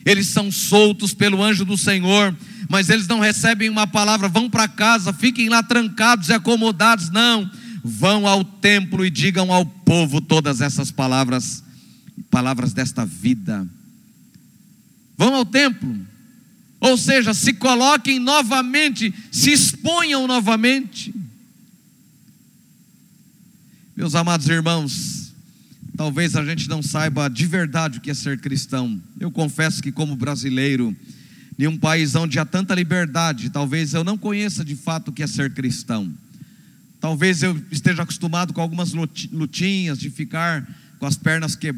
[0.05, 2.35] Eles são soltos pelo anjo do Senhor
[2.69, 7.49] mas eles não recebem uma palavra, vão para casa, fiquem lá trancados e acomodados, não.
[7.83, 11.63] Vão ao templo e digam ao povo todas essas palavras,
[12.29, 13.65] palavras desta vida.
[15.17, 15.97] Vão ao templo,
[16.79, 21.13] ou seja, se coloquem novamente, se exponham novamente.
[23.95, 25.33] Meus amados irmãos,
[25.95, 29.01] talvez a gente não saiba de verdade o que é ser cristão.
[29.19, 30.95] Eu confesso que, como brasileiro,
[31.57, 35.23] em um país onde há tanta liberdade, talvez eu não conheça de fato o que
[35.23, 36.13] é ser cristão.
[36.99, 40.67] Talvez eu esteja acostumado com algumas lutinhas de ficar
[40.99, 41.73] com as pernas que, é,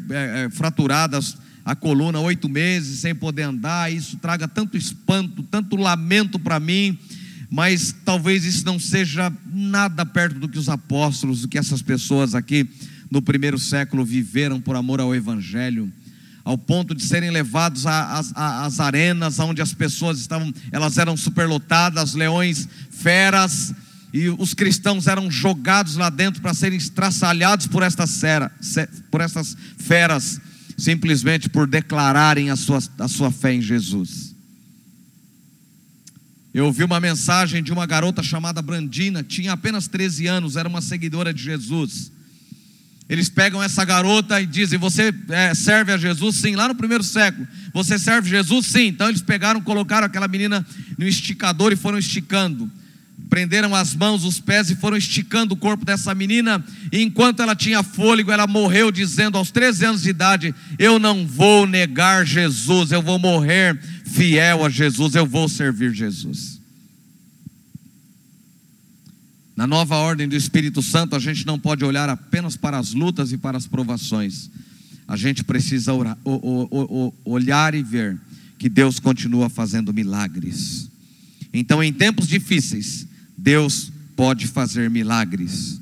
[0.45, 3.91] é, fraturadas, a coluna oito meses sem poder andar.
[3.91, 6.97] Isso traga tanto espanto, tanto lamento para mim.
[7.49, 12.35] Mas talvez isso não seja nada perto do que os apóstolos, do que essas pessoas
[12.35, 12.67] aqui
[13.09, 15.91] no primeiro século viveram por amor ao Evangelho
[16.49, 22.67] ao ponto de serem levados às arenas onde as pessoas estavam, elas eram superlotadas, leões,
[22.89, 23.71] feras,
[24.11, 28.19] e os cristãos eram jogados lá dentro para serem estraçalhados por estas,
[29.11, 30.41] por essas feras,
[30.79, 34.35] simplesmente por declararem a sua, a sua fé em Jesus.
[36.53, 40.81] Eu ouvi uma mensagem de uma garota chamada Brandina, tinha apenas 13 anos, era uma
[40.81, 42.11] seguidora de Jesus.
[43.07, 46.35] Eles pegam essa garota e dizem: Você é, serve a Jesus?
[46.35, 47.47] Sim, lá no primeiro século.
[47.73, 48.67] Você serve Jesus?
[48.67, 48.85] Sim.
[48.87, 50.65] Então eles pegaram, colocaram aquela menina
[50.95, 52.69] no esticador e foram esticando.
[53.29, 56.63] Prenderam as mãos, os pés e foram esticando o corpo dessa menina.
[56.91, 61.27] E enquanto ela tinha fôlego, ela morreu, dizendo aos 13 anos de idade: Eu não
[61.27, 66.59] vou negar Jesus, eu vou morrer fiel a Jesus, eu vou servir Jesus.
[69.55, 73.31] Na nova ordem do Espírito Santo, a gente não pode olhar apenas para as lutas
[73.31, 74.49] e para as provações.
[75.07, 76.17] A gente precisa orar,
[77.25, 78.17] olhar e ver
[78.57, 80.89] que Deus continua fazendo milagres.
[81.53, 83.08] Então, em tempos difíceis,
[83.39, 85.79] Deus pode fazer milagres.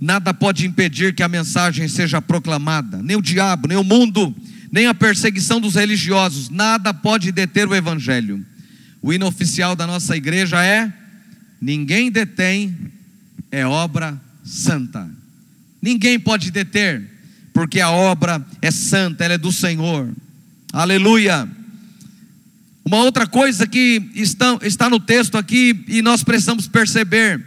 [0.00, 4.34] Nada pode impedir que a mensagem seja proclamada, nem o diabo, nem o mundo,
[4.72, 8.44] nem a perseguição dos religiosos, nada pode deter o evangelho.
[9.02, 10.92] O hino oficial da nossa igreja é
[11.60, 12.74] ninguém detém,
[13.50, 15.08] é obra santa.
[15.82, 17.02] Ninguém pode deter,
[17.52, 20.08] porque a obra é santa, ela é do Senhor.
[20.72, 21.48] Aleluia.
[22.90, 27.40] Uma outra coisa que está, está no texto aqui e nós precisamos perceber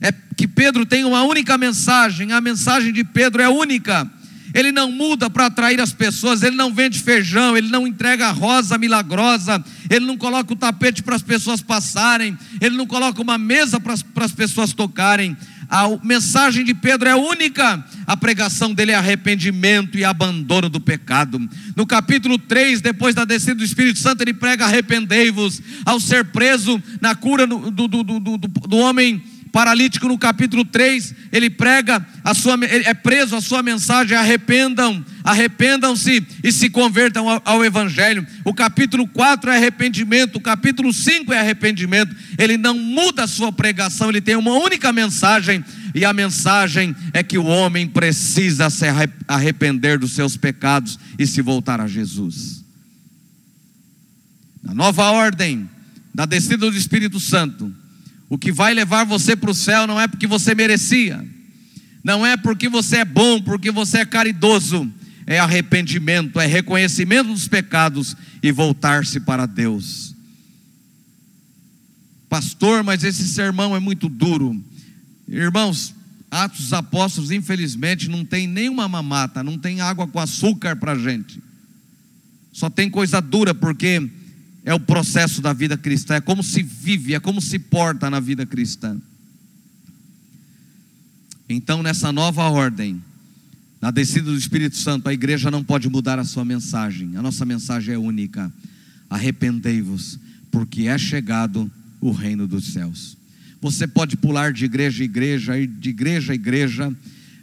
[0.00, 4.10] é que Pedro tem uma única mensagem, a mensagem de Pedro é única
[4.54, 8.76] ele não muda para atrair as pessoas, ele não vende feijão, ele não entrega rosa
[8.76, 13.80] milagrosa, ele não coloca o tapete para as pessoas passarem, ele não coloca uma mesa
[13.80, 13.94] para
[14.24, 15.36] as pessoas tocarem.
[15.72, 21.40] A mensagem de Pedro é única, a pregação dele é arrependimento e abandono do pecado.
[21.74, 25.62] No capítulo 3, depois da descida do Espírito Santo, ele prega: arrependei-vos.
[25.86, 29.22] Ao ser preso na cura do, do, do, do, do homem
[29.52, 36.26] paralítico no capítulo 3, ele prega a sua é preso a sua mensagem, arrependam, arrependam-se
[36.42, 38.26] e se convertam ao, ao, evangelho.
[38.44, 42.16] O capítulo 4 é arrependimento, o capítulo 5 é arrependimento.
[42.38, 45.62] Ele não muda a sua pregação, ele tem uma única mensagem,
[45.94, 48.86] e a mensagem é que o homem precisa se
[49.28, 52.64] arrepender dos seus pecados e se voltar a Jesus.
[54.62, 55.68] Na nova ordem,
[56.14, 57.81] da descida do Espírito Santo,
[58.32, 61.22] o que vai levar você para o céu não é porque você merecia,
[62.02, 64.90] não é porque você é bom, porque você é caridoso,
[65.26, 70.14] é arrependimento, é reconhecimento dos pecados e voltar-se para Deus.
[72.26, 74.58] Pastor, mas esse sermão é muito duro.
[75.28, 75.94] Irmãos,
[76.30, 80.98] Atos dos Apóstolos, infelizmente, não tem nenhuma mamata, não tem água com açúcar para a
[80.98, 81.38] gente.
[82.50, 84.10] Só tem coisa dura, porque
[84.64, 88.20] é o processo da vida cristã, é como se vive, é como se porta na
[88.20, 88.96] vida cristã.
[91.48, 93.02] Então, nessa nova ordem,
[93.80, 97.44] na descida do Espírito Santo, a igreja não pode mudar a sua mensagem, a nossa
[97.44, 98.52] mensagem é única:
[99.10, 100.18] arrependei-vos,
[100.50, 103.16] porque é chegado o reino dos céus.
[103.60, 106.96] Você pode pular de igreja em igreja, ir de igreja a igreja,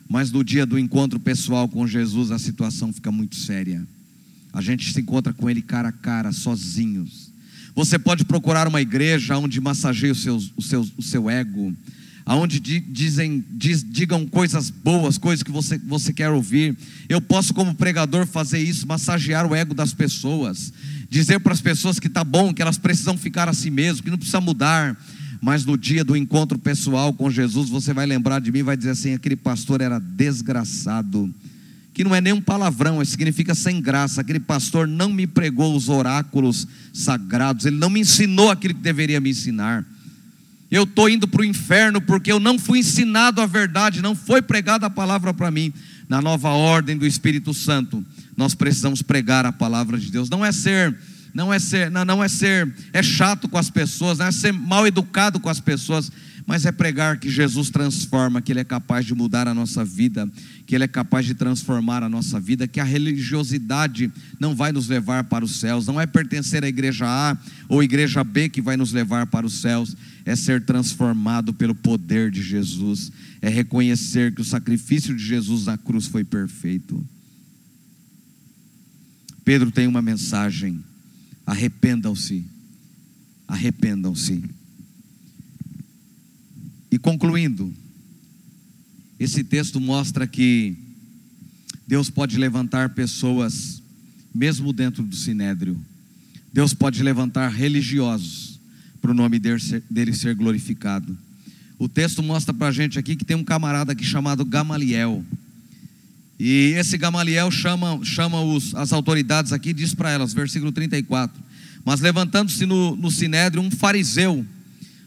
[0.07, 3.85] mas no dia do encontro pessoal com Jesus a situação fica muito séria.
[4.51, 7.29] A gente se encontra com Ele cara a cara, sozinhos.
[7.75, 11.73] Você pode procurar uma igreja onde massageie o seu, o seu, o seu ego,
[12.25, 16.75] aonde dizem, diz, digam coisas boas, coisas que você, você quer ouvir.
[17.07, 20.73] Eu posso, como pregador, fazer isso, massagear o ego das pessoas,
[21.09, 24.09] dizer para as pessoas que está bom, que elas precisam ficar a si mesmas, que
[24.09, 24.97] não precisa mudar.
[25.41, 28.75] Mas no dia do encontro pessoal com Jesus, você vai lembrar de mim e vai
[28.75, 31.33] dizer assim: aquele pastor era desgraçado
[31.99, 34.21] que não é nem um palavrão, significa sem graça.
[34.21, 39.19] Aquele pastor não me pregou os oráculos sagrados, ele não me ensinou aquilo que deveria
[39.19, 39.85] me ensinar.
[40.71, 44.41] Eu estou indo para o inferno porque eu não fui ensinado a verdade, não foi
[44.41, 45.73] pregada a palavra para mim.
[46.07, 48.01] Na nova ordem do Espírito Santo,
[48.37, 50.29] nós precisamos pregar a palavra de Deus.
[50.29, 50.97] Não é ser,
[51.39, 54.51] não é ser, não, não é ser, é chato com as pessoas, não é ser
[54.51, 56.11] mal educado com as pessoas,
[56.45, 60.29] mas é pregar que Jesus transforma, que Ele é capaz de mudar a nossa vida,
[60.67, 64.89] que Ele é capaz de transformar a nossa vida, que a religiosidade não vai nos
[64.89, 67.37] levar para os céus, não é pertencer à igreja A
[67.69, 72.31] ou igreja B que vai nos levar para os céus, é ser transformado pelo poder
[72.31, 77.01] de Jesus, é reconhecer que o sacrifício de Jesus na cruz foi perfeito.
[79.45, 80.83] Pedro tem uma mensagem:
[81.49, 82.45] arrependam-se,
[83.47, 84.43] arrependam-se.
[86.91, 87.73] E concluindo,
[89.19, 90.77] esse texto mostra que
[91.87, 93.81] Deus pode levantar pessoas,
[94.33, 95.75] mesmo dentro do sinédrio.
[96.53, 98.59] Deus pode levantar religiosos
[99.01, 101.17] para o nome dele ser glorificado.
[101.79, 105.25] O texto mostra para a gente aqui que tem um camarada aqui chamado Gamaliel.
[106.39, 111.41] E esse Gamaliel chama, chama os, as autoridades aqui, diz para elas, versículo 34.
[111.83, 114.45] Mas levantando-se no, no sinédrio um fariseu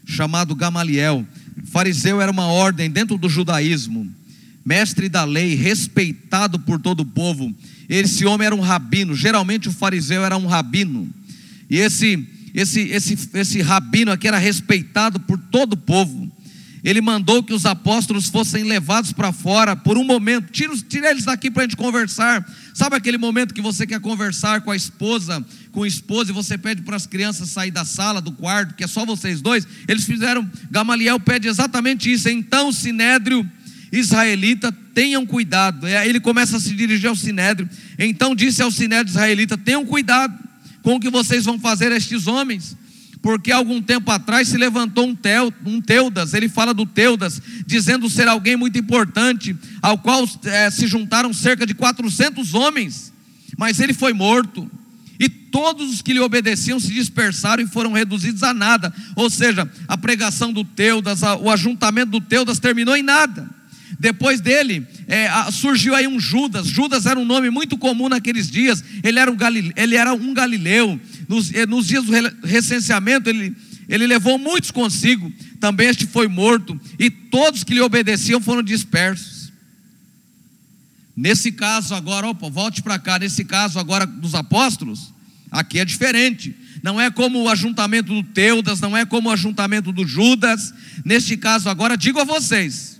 [0.05, 1.25] chamado Gamaliel,
[1.65, 4.09] Fariseu era uma ordem dentro do judaísmo,
[4.65, 7.53] mestre da lei, respeitado por todo o povo.
[7.87, 11.09] Esse homem era um rabino, geralmente o fariseu era um rabino.
[11.69, 16.22] E esse esse esse esse rabino aqui era respeitado por todo o povo.
[16.83, 20.51] Ele mandou que os apóstolos fossem levados para fora por um momento.
[20.51, 22.45] Tira, tira eles daqui para a gente conversar.
[22.73, 26.57] Sabe aquele momento que você quer conversar com a esposa, com o esposo, e você
[26.57, 29.65] pede para as crianças sair da sala, do quarto, que é só vocês dois?
[29.87, 32.27] Eles fizeram, Gamaliel pede exatamente isso.
[32.27, 33.49] Então, Sinédrio
[33.91, 35.85] israelita, tenham cuidado.
[35.85, 37.69] Aí ele começa a se dirigir ao Sinédrio.
[37.97, 40.33] Então disse ao Sinédrio israelita: tenham cuidado
[40.81, 42.75] com o que vocês vão fazer a estes homens
[43.23, 45.15] porque algum tempo atrás se levantou um,
[45.65, 50.85] um Teudas, ele fala do Teudas, dizendo ser alguém muito importante, ao qual é, se
[50.87, 53.13] juntaram cerca de 400 homens,
[53.57, 54.69] mas ele foi morto,
[55.17, 59.71] e todos os que lhe obedeciam se dispersaram e foram reduzidos a nada, ou seja,
[59.87, 63.49] a pregação do Teudas, o ajuntamento do Teudas terminou em nada.
[63.99, 66.67] Depois dele, é, surgiu aí um Judas.
[66.67, 68.83] Judas era um nome muito comum naqueles dias.
[69.03, 70.99] Ele era um, galile, ele era um galileu.
[71.27, 72.11] Nos, eh, nos dias do
[72.43, 73.55] recenseamento, ele,
[73.87, 75.31] ele levou muitos consigo.
[75.59, 76.79] Também este foi morto.
[76.99, 79.51] E todos que lhe obedeciam foram dispersos.
[81.15, 83.19] Nesse caso agora, opa, volte para cá.
[83.19, 85.13] Nesse caso agora dos apóstolos,
[85.51, 86.55] aqui é diferente.
[86.81, 90.73] Não é como o ajuntamento do Teudas, não é como o ajuntamento do Judas.
[91.05, 92.92] Neste caso agora, digo a vocês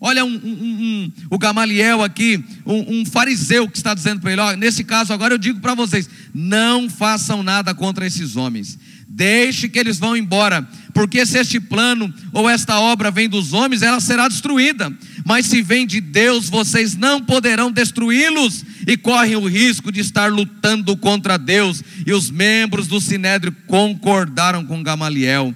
[0.00, 4.84] Olha um, um, um, o Gamaliel aqui, um, fariseu que está dizendo para ele: nesse
[4.84, 8.78] caso agora eu digo para vocês: não façam nada contra esses homens,
[9.08, 13.82] deixe que eles vão embora, porque se este plano ou esta obra vem dos homens,
[13.82, 14.92] ela será destruída.
[15.24, 20.30] Mas se vem de Deus, vocês não poderão destruí-los e correm o risco de estar
[20.32, 21.82] lutando contra Deus.
[22.06, 25.52] E os membros do sinédrio concordaram com Gamaliel.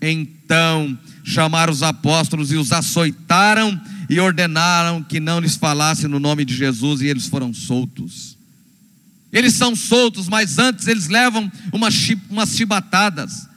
[0.00, 0.96] Então
[1.26, 6.54] chamaram os apóstolos e os açoitaram e ordenaram que não lhes falassem no nome de
[6.54, 8.38] Jesus, e eles foram soltos.
[9.32, 11.94] Eles são soltos, mas antes eles levam umas,
[12.30, 13.48] umas chibatadas.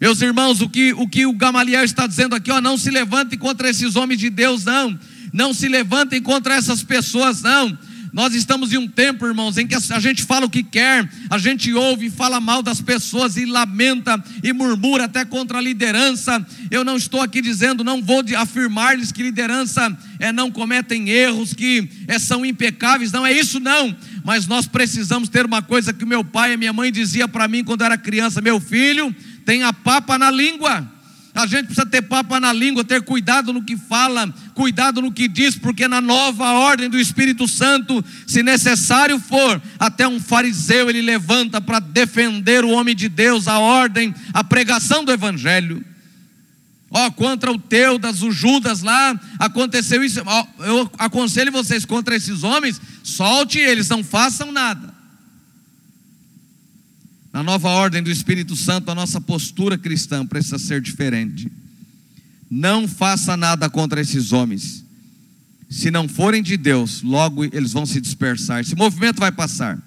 [0.00, 3.38] Meus irmãos, o que, o que o Gamaliel está dizendo aqui, ó, não se levantem
[3.38, 4.98] contra esses homens de Deus, não.
[5.32, 7.78] Não se levantem contra essas pessoas, não.
[8.16, 11.36] Nós estamos em um tempo, irmãos, em que a gente fala o que quer, a
[11.36, 16.42] gente ouve e fala mal das pessoas e lamenta e murmura até contra a liderança.
[16.70, 21.90] Eu não estou aqui dizendo, não vou afirmar-lhes que liderança é, não cometem erros, que
[22.08, 23.94] é, são impecáveis, não é isso não.
[24.24, 27.62] Mas nós precisamos ter uma coisa que meu pai e minha mãe dizia para mim
[27.62, 29.14] quando era criança, meu filho,
[29.44, 30.90] tenha papa na língua.
[31.36, 35.28] A gente precisa ter papa na língua, ter cuidado no que fala, cuidado no que
[35.28, 41.02] diz, porque na nova ordem do Espírito Santo, se necessário for, até um fariseu ele
[41.02, 45.84] levanta para defender o homem de Deus, a ordem, a pregação do Evangelho.
[46.90, 50.22] Ó, oh, contra o Teudas, o Judas lá, aconteceu isso.
[50.24, 54.85] Oh, eu aconselho vocês contra esses homens, solte eles, não façam nada.
[57.36, 61.52] Na nova ordem do Espírito Santo, a nossa postura cristã precisa ser diferente.
[62.50, 64.82] Não faça nada contra esses homens.
[65.68, 68.60] Se não forem de Deus, logo eles vão se dispersar.
[68.60, 69.78] Esse movimento vai passar.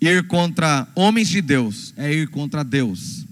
[0.00, 3.26] Ir contra homens de Deus é ir contra Deus.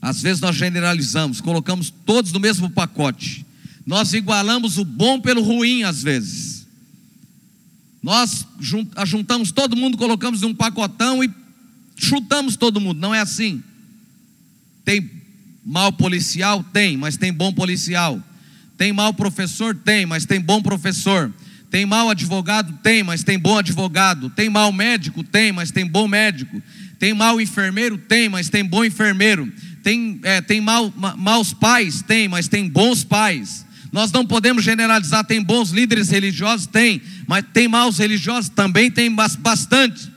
[0.00, 3.44] Às vezes nós generalizamos, colocamos todos no mesmo pacote.
[3.84, 6.57] Nós igualamos o bom pelo ruim, às vezes.
[8.02, 8.46] Nós
[9.04, 11.30] juntamos todo mundo, colocamos em um pacotão e
[11.96, 13.00] chutamos todo mundo.
[13.00, 13.62] Não é assim.
[14.84, 15.10] Tem
[15.64, 16.64] mal policial?
[16.72, 18.22] Tem, mas tem bom policial.
[18.76, 19.74] Tem mal professor?
[19.74, 21.32] Tem, mas tem bom professor.
[21.70, 22.78] Tem mal advogado?
[22.82, 24.30] Tem, mas tem bom advogado.
[24.30, 25.22] Tem mal médico?
[25.22, 26.62] Tem, mas tem bom médico.
[26.98, 27.98] Tem mal enfermeiro?
[27.98, 29.52] Tem, mas tem bom enfermeiro.
[29.82, 32.02] Tem, é, tem mal, maus pais?
[32.02, 33.66] Tem, mas tem bons pais.
[33.90, 36.66] Nós não podemos generalizar, tem bons líderes religiosos?
[36.66, 38.50] Tem, mas tem maus religiosos?
[38.50, 40.10] Também tem bastante.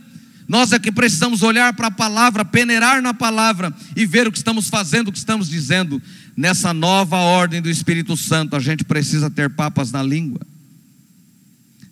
[0.47, 4.37] Nós é que precisamos olhar para a palavra, peneirar na palavra e ver o que
[4.37, 6.01] estamos fazendo, o que estamos dizendo.
[6.35, 10.41] Nessa nova ordem do Espírito Santo, a gente precisa ter papas na língua.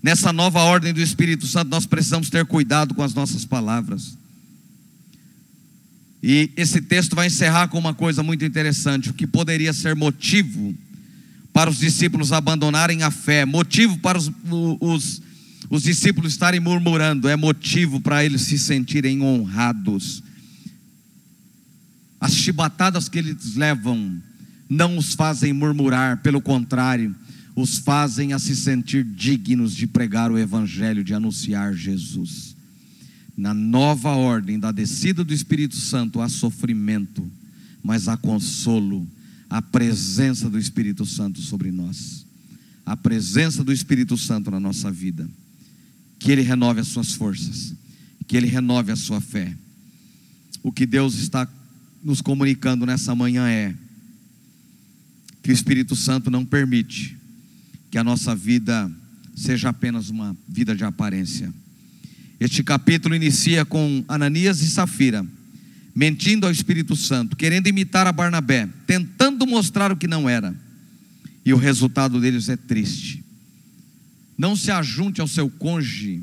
[0.04, 4.18] Nessa nova ordem do Espírito Santo, nós precisamos ter cuidado com as nossas palavras.
[6.22, 10.76] E esse texto vai encerrar com uma coisa muito interessante, o que poderia ser motivo
[11.60, 14.32] para os discípulos abandonarem a fé, motivo para os,
[14.80, 15.22] os,
[15.70, 20.24] os discípulos estarem murmurando, é motivo para eles se sentirem honrados.
[22.18, 24.24] As chibatadas que eles levam
[24.70, 27.14] não os fazem murmurar, pelo contrário,
[27.54, 32.56] os fazem a se sentir dignos de pregar o Evangelho, de anunciar Jesus.
[33.36, 37.30] Na nova ordem da descida do Espírito Santo há sofrimento,
[37.84, 39.06] mas há consolo
[39.50, 42.26] a presença do Espírito Santo sobre nós,
[42.86, 45.28] a presença do Espírito Santo na nossa vida,
[46.20, 47.74] que Ele renove as suas forças,
[48.28, 49.56] que Ele renove a sua fé.
[50.62, 51.48] O que Deus está
[52.04, 53.74] nos comunicando nessa manhã é
[55.42, 57.18] que o Espírito Santo não permite
[57.90, 58.92] que a nossa vida
[59.36, 61.52] seja apenas uma vida de aparência.
[62.40, 65.26] Este capítulo inicia com Ananias e Safira
[66.00, 70.56] mentindo ao Espírito Santo, querendo imitar a Barnabé, tentando mostrar o que não era.
[71.46, 73.22] E o resultado deles é triste.
[74.38, 76.22] Não se ajunte ao seu cônjuge.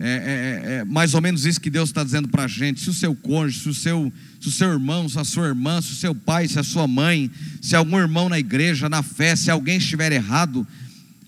[0.00, 2.80] É, é, é, é mais ou menos isso que Deus está dizendo para a gente.
[2.80, 5.80] Se o seu cônjuge, se o seu, se o seu irmão, se a sua irmã,
[5.80, 7.30] se o seu pai, se a sua mãe,
[7.62, 10.66] se algum irmão na igreja, na fé, se alguém estiver errado,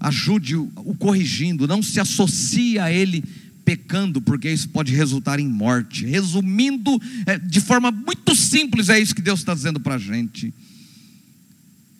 [0.00, 3.22] ajude-o o corrigindo, não se associe a ele
[3.70, 6.04] pecando, porque isso pode resultar em morte.
[6.04, 10.52] Resumindo, é, de forma muito simples, é isso que Deus está dizendo para a gente.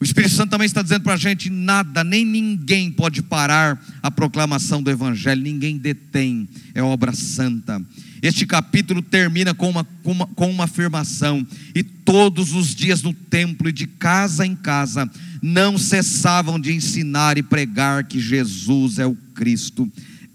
[0.00, 4.10] O Espírito Santo também está dizendo para a gente: nada, nem ninguém pode parar a
[4.10, 7.80] proclamação do Evangelho, ninguém detém, é obra santa.
[8.20, 13.12] Este capítulo termina com uma, com uma, com uma afirmação: e todos os dias no
[13.12, 15.08] templo e de casa em casa
[15.40, 19.88] não cessavam de ensinar e pregar que Jesus é o Cristo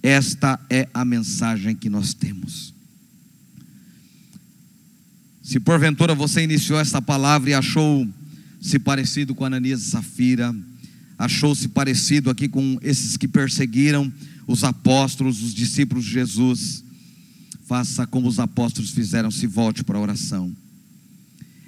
[0.05, 2.71] esta é a mensagem que nós temos.
[5.41, 10.55] Se porventura você iniciou esta palavra e achou-se parecido com Ananias e Safira,
[11.17, 14.13] achou-se parecido aqui com esses que perseguiram
[14.45, 16.83] os apóstolos, os discípulos de Jesus,
[17.65, 20.55] faça como os apóstolos fizeram, se volte para a oração.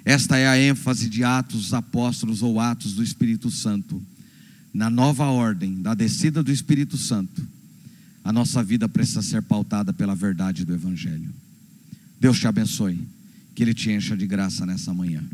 [0.04, 4.00] Esta é a ênfase de Atos dos Apóstolos ou Atos do Espírito Santo.
[4.72, 7.57] Na nova ordem da descida do Espírito Santo,
[8.28, 11.30] a nossa vida precisa ser pautada pela verdade do Evangelho.
[12.20, 13.08] Deus te abençoe,
[13.54, 15.24] que Ele te encha de graça nessa manhã.